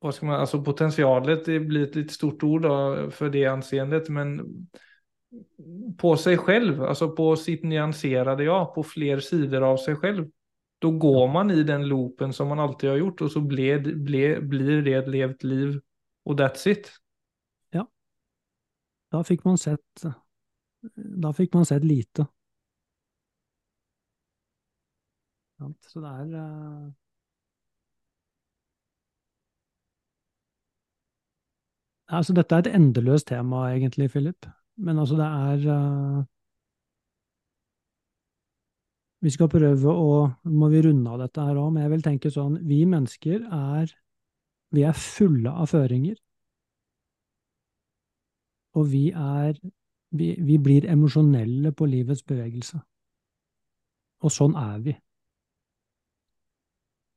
vad 0.00 0.14
ska 0.14 0.26
man, 0.26 0.40
alltså 0.40 0.62
potentialet, 0.62 1.44
det 1.44 1.60
blir 1.60 1.82
ett 1.82 1.94
lite 1.94 2.14
stort 2.14 2.42
ord 2.42 2.62
då 2.62 3.10
för 3.10 3.28
det 3.28 3.46
anseendet, 3.46 4.08
men 4.08 4.40
på 5.98 6.16
sig 6.16 6.38
själv, 6.38 6.82
alltså 6.82 7.10
på 7.10 7.36
sitt 7.36 7.62
nyanserade 7.62 8.44
jag, 8.44 8.74
på 8.74 8.82
fler 8.82 9.20
sidor 9.20 9.62
av 9.62 9.76
sig 9.76 9.96
själv. 9.96 10.30
Då 10.78 10.90
går 10.90 11.28
man 11.28 11.50
i 11.50 11.62
den 11.62 11.88
loopen 11.88 12.32
som 12.32 12.48
man 12.48 12.60
alltid 12.60 12.90
har 12.90 12.96
gjort 12.96 13.20
och 13.20 13.32
så 13.32 13.40
blir, 13.40 13.94
blir, 13.94 14.40
blir 14.40 14.82
det 14.82 14.92
ett 14.92 15.08
levt 15.08 15.42
liv 15.42 15.80
och 16.22 16.40
that's 16.40 16.68
it. 16.68 16.92
Ja. 17.70 17.88
Da 19.10 19.24
fikk 19.24 19.44
man 19.44 19.58
sett 19.58 20.04
Da 20.94 21.32
fikk 21.32 21.54
man 21.54 21.66
sett 21.66 21.84
lite. 21.84 22.26
Så 25.80 26.00
det 26.00 26.08
er 26.08 26.34
eh, 26.40 26.92
Altså, 32.10 32.34
dette 32.34 32.56
er 32.56 32.64
et 32.64 32.74
endeløst 32.74 33.28
tema, 33.28 33.68
egentlig, 33.70 34.08
Philip. 34.10 34.48
Men 34.80 35.00
altså, 35.02 35.16
det 35.18 35.28
er 35.28 35.64
uh, 35.68 36.20
Vi 39.20 39.32
skal 39.34 39.50
prøve 39.52 39.92
å 39.92 40.12
Må 40.48 40.70
vi 40.72 40.80
runde 40.86 41.10
av 41.12 41.20
dette 41.20 41.44
her 41.44 41.58
òg, 41.60 41.74
men 41.74 41.84
jeg 41.84 41.92
vil 41.94 42.06
tenke 42.06 42.32
sånn 42.32 42.56
Vi 42.68 42.80
mennesker 42.88 43.44
er 43.44 43.92
Vi 44.72 44.86
er 44.86 44.96
fulle 44.96 45.52
av 45.52 45.68
føringer. 45.72 46.16
Og 48.78 48.86
vi 48.92 49.08
er 49.10 49.58
vi, 50.10 50.32
vi 50.38 50.56
blir 50.58 50.86
emosjonelle 50.90 51.72
på 51.74 51.86
livets 51.86 52.22
bevegelse. 52.26 52.80
Og 54.26 54.32
sånn 54.34 54.56
er 54.58 54.82
vi. 54.84 54.94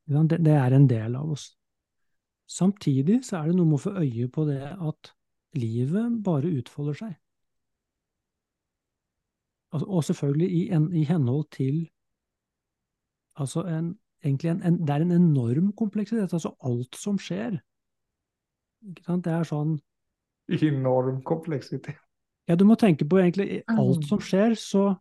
Det, 0.10 0.39
det 0.45 0.56
er 0.58 0.76
en 0.76 0.88
del 0.89 1.15
av 1.17 1.34
oss. 1.34 1.47
Samtidig 2.49 3.23
så 3.26 3.39
er 3.39 3.49
det 3.49 3.58
noe 3.58 3.69
med 3.69 3.80
å 3.80 3.84
få 3.86 3.95
øye 4.04 4.30
på 4.30 4.45
det 4.49 4.62
at 4.73 5.13
livet 5.58 6.19
bare 6.26 6.52
utfolder 6.60 6.99
seg. 6.99 7.13
Altså, 9.73 9.88
og 9.89 10.03
selvfølgelig 10.05 10.49
i, 10.53 10.63
en, 10.75 10.88
i 10.93 11.03
henhold 11.09 11.47
til 11.51 11.88
altså 13.41 13.63
en, 13.65 13.95
egentlig 14.23 14.51
en, 14.51 14.62
en, 14.63 14.75
Det 14.86 14.93
er 14.93 15.05
en 15.05 15.12
enorm 15.15 15.71
kompleksitet. 15.73 16.33
Altså 16.33 16.53
alt 16.63 16.95
som 16.99 17.17
skjer. 17.17 17.57
Ikke 18.89 19.05
sant? 19.07 19.25
Det 19.25 19.33
er 19.33 19.47
sånn 19.49 19.79
Enorm 20.51 21.21
kompleksitet. 21.23 21.95
Ja, 22.49 22.57
du 22.59 22.65
må 22.67 22.75
tenke 22.75 23.07
på 23.07 23.21
egentlig 23.21 23.62
alt 23.71 24.03
som 24.09 24.19
skjer, 24.19 24.57
så 24.59 24.91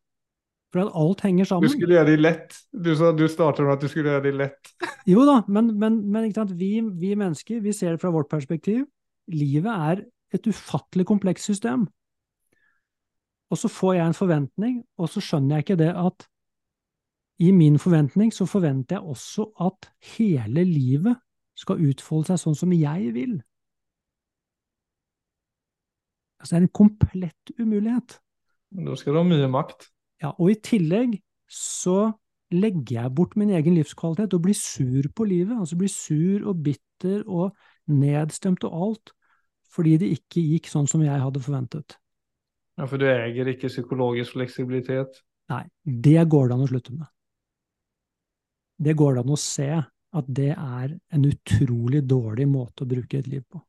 For 0.72 0.86
at 0.86 0.94
alt 0.96 1.20
henger 1.20 1.44
Du 1.44 1.48
sammen. 1.50 1.68
skulle 1.68 1.98
gjøre 1.98 2.06
det 2.14 2.20
lett. 2.22 2.54
Du 2.72 2.94
sa 2.96 3.10
du 3.12 3.26
starter 3.28 3.66
med 3.66 3.74
at 3.74 3.82
du 3.82 3.90
skulle 3.92 4.08
gjøre 4.08 4.24
det 4.24 4.34
lett. 4.38 4.70
Jo 5.04 5.26
da, 5.28 5.42
men, 5.48 5.74
men, 5.76 5.98
men 6.08 6.24
ikke 6.24 6.38
sant? 6.40 6.54
Vi, 6.56 6.80
vi 6.80 7.10
mennesker 7.18 7.60
vi 7.60 7.74
ser 7.76 7.92
det 7.92 8.00
fra 8.00 8.08
vårt 8.14 8.30
perspektiv. 8.30 8.86
Livet 9.28 9.68
er 9.68 10.04
et 10.32 10.46
ufattelig 10.48 11.04
komplekst 11.10 11.44
system. 11.44 11.84
Og 13.52 13.60
så 13.60 13.68
får 13.68 13.94
jeg 13.98 14.06
en 14.08 14.16
forventning, 14.16 14.76
og 14.96 15.10
så 15.12 15.20
skjønner 15.20 15.58
jeg 15.58 15.66
ikke 15.66 15.80
det 15.82 15.90
at 15.92 16.24
i 17.42 17.50
min 17.52 17.76
forventning 17.80 18.30
så 18.32 18.46
forventer 18.48 18.96
jeg 18.96 19.12
også 19.12 19.44
at 19.60 19.88
hele 20.16 20.64
livet 20.64 21.18
skal 21.58 21.82
utfolde 21.84 22.30
seg 22.30 22.40
sånn 22.40 22.56
som 22.56 22.72
jeg 22.72 23.12
vil. 23.12 23.34
Altså, 26.40 26.54
det 26.54 26.58
er 26.58 26.64
en 26.64 26.74
komplett 26.80 27.52
umulighet. 27.58 28.16
Da 28.72 28.96
skal 28.96 29.14
du 29.14 29.20
ha 29.20 29.26
mye 29.28 29.50
makt. 29.52 29.90
Ja, 30.22 30.32
og 30.32 30.54
i 30.54 30.58
tillegg 30.64 31.18
så 31.52 32.12
legger 32.52 33.02
jeg 33.02 33.14
bort 33.16 33.36
min 33.36 33.52
egen 33.52 33.76
livskvalitet 33.76 34.34
og 34.36 34.44
blir 34.46 34.56
sur 34.56 35.08
på 35.14 35.26
livet. 35.28 35.58
Altså 35.58 35.76
blir 35.78 35.92
sur 35.92 36.48
og 36.48 36.62
bitter 36.64 37.26
og 37.26 37.56
nedstemt 37.90 38.64
og 38.68 38.86
alt, 38.86 39.12
fordi 39.72 39.98
det 40.00 40.14
ikke 40.16 40.44
gikk 40.54 40.72
sånn 40.72 40.88
som 40.88 41.04
jeg 41.04 41.20
hadde 41.20 41.42
forventet. 41.42 41.98
Ja, 42.80 42.86
For 42.88 43.00
du 43.00 43.06
eier 43.08 43.50
ikke 43.52 43.70
psykologisk 43.70 44.36
fleksibilitet. 44.38 45.20
Nei, 45.52 45.64
det 45.84 46.22
går 46.32 46.48
det 46.48 46.56
an 46.56 46.64
å 46.64 46.70
slutte 46.70 46.94
med. 46.96 47.10
Det 48.82 48.94
går 48.98 49.14
det 49.14 49.24
an 49.24 49.34
å 49.34 49.40
se 49.40 49.68
at 50.12 50.30
det 50.40 50.52
er 50.54 50.94
en 51.12 51.26
utrolig 51.28 52.02
dårlig 52.08 52.46
måte 52.48 52.84
å 52.84 52.88
bruke 52.88 53.20
et 53.20 53.28
liv 53.30 53.44
på. 53.48 53.60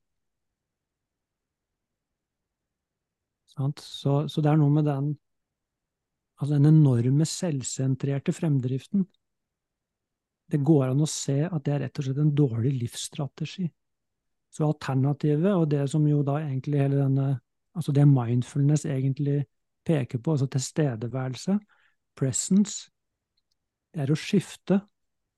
Så, 3.54 4.24
så 4.28 4.42
det 4.42 4.50
er 4.50 4.58
noe 4.58 4.74
med 4.74 4.90
den 4.90 5.12
Altså 6.42 6.58
den 6.58 6.66
enorme 6.66 7.24
selvsentrerte 7.30 8.34
fremdriften. 8.36 9.06
Det 10.52 10.60
går 10.66 10.90
an 10.90 11.04
å 11.06 11.08
se 11.08 11.38
at 11.46 11.62
det 11.64 11.72
er 11.72 11.84
rett 11.86 12.02
og 12.02 12.08
slett 12.08 12.20
en 12.20 12.34
dårlig 12.36 12.74
livsstrategi. 12.82 13.68
Så 14.52 14.66
alternativet, 14.68 15.54
og 15.54 15.70
det 15.72 15.86
som 15.94 16.04
jo 16.10 16.20
da 16.26 16.40
egentlig 16.42 16.82
hele 16.82 17.00
denne 17.00 17.28
Altså 17.76 17.92
det 17.92 18.08
mindfulness 18.08 18.86
egentlig 18.86 19.46
peker 19.86 20.18
på, 20.18 20.32
altså 20.32 20.48
tilstedeværelse, 20.48 21.58
presence, 22.16 22.92
det 23.94 24.04
er 24.04 24.14
å 24.14 24.18
skifte 24.18 24.82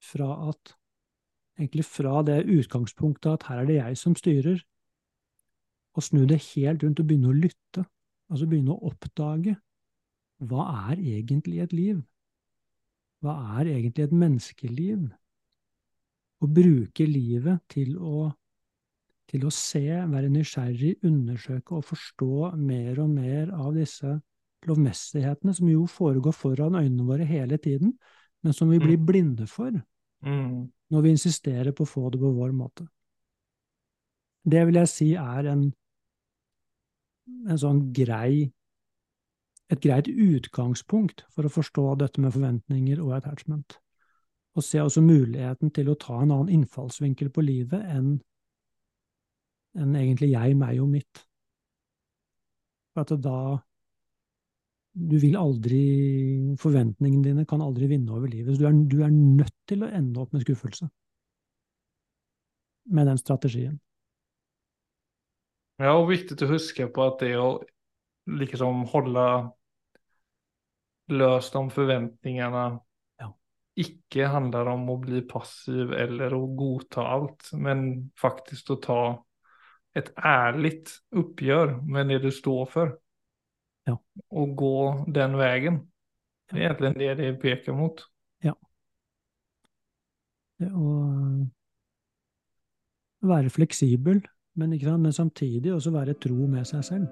fra 0.04 0.32
at 0.50 0.76
Egentlig 1.56 1.86
fra 1.88 2.20
det 2.28 2.50
utgangspunktet 2.52 3.32
at 3.32 3.44
her 3.48 3.62
er 3.62 3.68
det 3.70 3.76
jeg 3.78 3.98
som 3.98 4.16
styrer, 4.20 4.58
og 5.96 6.04
snu 6.04 6.26
det 6.28 6.42
helt 6.52 6.84
rundt 6.84 7.00
og 7.00 7.08
begynne 7.08 7.32
å 7.32 7.38
lytte. 7.38 7.86
Altså 8.28 8.48
begynne 8.50 8.76
å 8.76 8.90
oppdage 8.90 9.56
hva 10.44 10.66
er 10.92 11.00
egentlig 11.00 11.62
et 11.64 11.74
liv? 11.74 12.02
Hva 13.24 13.38
er 13.56 13.70
egentlig 13.72 14.04
et 14.04 14.16
menneskeliv? 14.16 15.06
Å 16.44 16.50
bruke 16.52 17.08
livet 17.08 17.64
til 17.72 17.96
å, 17.96 18.28
til 19.32 19.46
å 19.48 19.52
se, 19.54 19.84
være 19.84 20.30
nysgjerrig, 20.30 20.96
undersøke 21.06 21.78
og 21.78 21.88
forstå 21.90 22.52
mer 22.58 23.02
og 23.02 23.10
mer 23.10 23.52
av 23.56 23.74
disse 23.76 24.20
lovmessighetene 24.66 25.54
som 25.54 25.70
jo 25.70 25.86
foregår 25.90 26.34
foran 26.36 26.78
øynene 26.78 27.06
våre 27.08 27.26
hele 27.28 27.58
tiden, 27.62 27.96
men 28.44 28.54
som 28.54 28.70
vi 28.70 28.80
blir 28.82 29.02
blinde 29.02 29.48
for 29.50 29.74
Mm. 30.26 30.72
når 30.90 31.02
vi 31.02 31.10
insisterer 31.14 31.72
på 31.76 31.84
å 31.84 31.90
få 31.90 32.10
det 32.10 32.18
på 32.18 32.32
vår 32.34 32.54
måte. 32.56 32.88
Det 34.46 34.66
vil 34.66 34.80
jeg 34.80 34.90
si 34.90 35.08
er 35.14 35.50
en, 35.52 35.68
en 37.46 37.60
sånn 37.62 37.82
grei 37.94 38.52
et 39.74 39.82
greit 39.82 40.08
utgangspunkt 40.08 41.24
for 41.34 41.48
å 41.48 41.52
forstå 41.52 41.86
dette 42.02 42.22
med 42.22 42.34
forventninger 42.36 43.02
og 43.02 43.16
attachment. 43.18 43.80
Og 44.56 44.64
se 44.64 44.82
også 44.82 45.02
muligheten 45.02 45.72
til 45.74 45.90
å 45.90 45.98
ta 46.00 46.22
en 46.22 46.32
annen 46.32 46.52
innfallsvinkel 46.60 47.32
på 47.34 47.44
livet 47.44 47.82
enn 47.90 48.20
enn 49.76 49.96
egentlig 50.00 50.32
jeg, 50.34 50.58
meg 50.60 50.82
og 50.84 50.92
mitt. 50.92 51.24
For 52.94 53.04
at 53.04 53.16
da 53.24 53.38
Du 54.96 55.18
vil 55.20 55.36
aldri 55.36 55.80
Forventningene 56.62 57.26
dine 57.30 57.46
kan 57.50 57.64
aldri 57.64 57.90
vinne 57.92 58.14
over 58.16 58.32
livet. 58.32 58.56
Så 58.56 58.64
du 58.64 58.68
er, 58.70 58.78
du 58.88 59.02
er 59.04 59.12
nødt 59.12 59.56
til 59.68 59.84
å 59.84 59.92
ende 59.92 60.22
opp 60.22 60.32
med 60.34 60.46
skuffelse. 60.46 60.88
Med 62.86 63.08
den 63.10 63.18
strategien. 63.20 63.80
Ja, 65.82 65.98
og 65.98 66.08
viktig 66.08 66.38
å 66.46 66.52
huske 66.54 66.88
på 66.88 67.04
at 67.10 67.20
det 67.20 67.34
å 67.36 67.50
liksom 68.40 68.86
holde 68.94 69.26
løst 71.12 71.56
om 71.60 71.70
forventningene 71.74 72.66
Ja. 73.20 73.28
ikke 73.78 74.30
handler 74.32 74.72
om 74.72 74.88
å 74.90 74.98
bli 75.02 75.22
passiv 75.28 75.92
eller 75.94 76.34
å 76.34 76.46
godta 76.56 77.04
alt, 77.18 77.52
men 77.54 78.12
faktisk 78.18 78.72
å 78.72 78.80
ta 78.82 79.00
ett 79.96 80.14
ärligt 80.16 80.92
uppgör 81.12 81.82
med 81.82 82.08
det 82.08 82.20
du 82.20 82.32
står 82.32 82.66
för. 82.66 82.98
Ja. 83.84 84.00
Och 84.28 84.56
gå 84.56 85.06
den 85.08 85.38
vägen. 85.38 85.92
Det 86.52 86.58
är 86.58 86.62
egentligen 86.62 86.94
det 86.94 87.14
det 87.16 87.34
pekar 87.34 87.74
mot. 87.74 88.02
Det 90.56 90.70
å 90.72 90.92
være 93.28 93.52
fleksibel, 93.52 94.22
men, 94.56 94.76
men 95.02 95.14
samtidig 95.14 95.74
også 95.74 95.92
være 95.92 96.16
tro 96.24 96.48
med 96.48 96.68
seg 96.68 96.86
selv. 96.88 97.10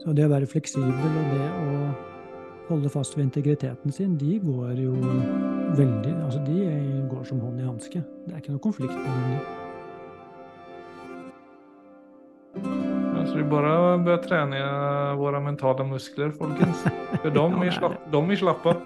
Så 0.00 0.14
det 0.16 0.24
å 0.24 0.32
være 0.32 0.48
fleksibel 0.48 1.18
og 1.20 1.34
det 1.34 1.50
å 1.50 1.74
holde 2.70 2.92
fast 2.92 3.18
ved 3.18 3.26
integriteten 3.26 3.92
sin, 3.92 4.16
de 4.20 4.38
går 4.40 4.80
jo 4.80 4.94
veldig 5.74 6.14
Altså, 6.24 6.40
de 6.46 7.04
går 7.10 7.28
som 7.28 7.44
hånd 7.44 7.60
i 7.60 7.68
hanske. 7.68 8.00
Det 8.24 8.32
er 8.32 8.40
ikke 8.40 8.56
noe 8.56 8.64
konflikt 8.64 8.96
mellom 8.96 9.28
dem. 9.34 9.63
Så 13.34 13.38
vi 13.38 13.44
bara 13.44 13.94
att 13.94 14.04
börja 14.04 14.18
träna 14.18 15.14
våra 15.14 15.40
mentala 15.40 15.84
muskler, 15.84 16.30
folkens. 16.30 16.84
För 17.22 17.30
de 17.34 17.52
Ja, 17.52 17.64
är, 17.64 17.70
slapp, 17.70 17.92
de 18.12 18.30
är 18.30 18.36
slappa. 18.36 18.76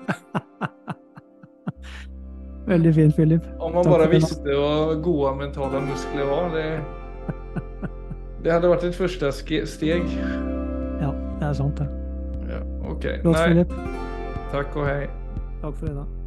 Veldig 2.66 2.94
fint, 2.94 3.16
Philip. 3.16 3.42
Om 3.58 3.74
man 3.74 3.84
bare 3.84 3.98
bara 3.98 4.06
visste 4.08 4.54
hva 4.56 4.94
gode 4.94 5.34
mentale 5.36 5.80
muskler 5.80 6.24
var. 6.24 6.48
Det, 6.56 6.80
det 8.44 8.50
hadde 8.52 8.68
vært 8.72 8.84
et 8.88 8.96
første 8.96 9.32
steg. 9.68 10.02
Ja, 11.04 11.12
det 11.38 11.46
er 11.46 11.52
sant, 11.54 11.76
det. 11.78 11.86
Ja, 12.48 12.62
Ok. 12.88 13.04
Flott, 13.20 13.36
Nei, 13.36 13.46
Philip. 13.52 13.72
takk 14.52 14.76
og 14.80 14.86
hei. 14.88 15.04
Takk 15.60 15.76
for 15.76 15.86
i 15.92 15.94
dag. 15.94 16.17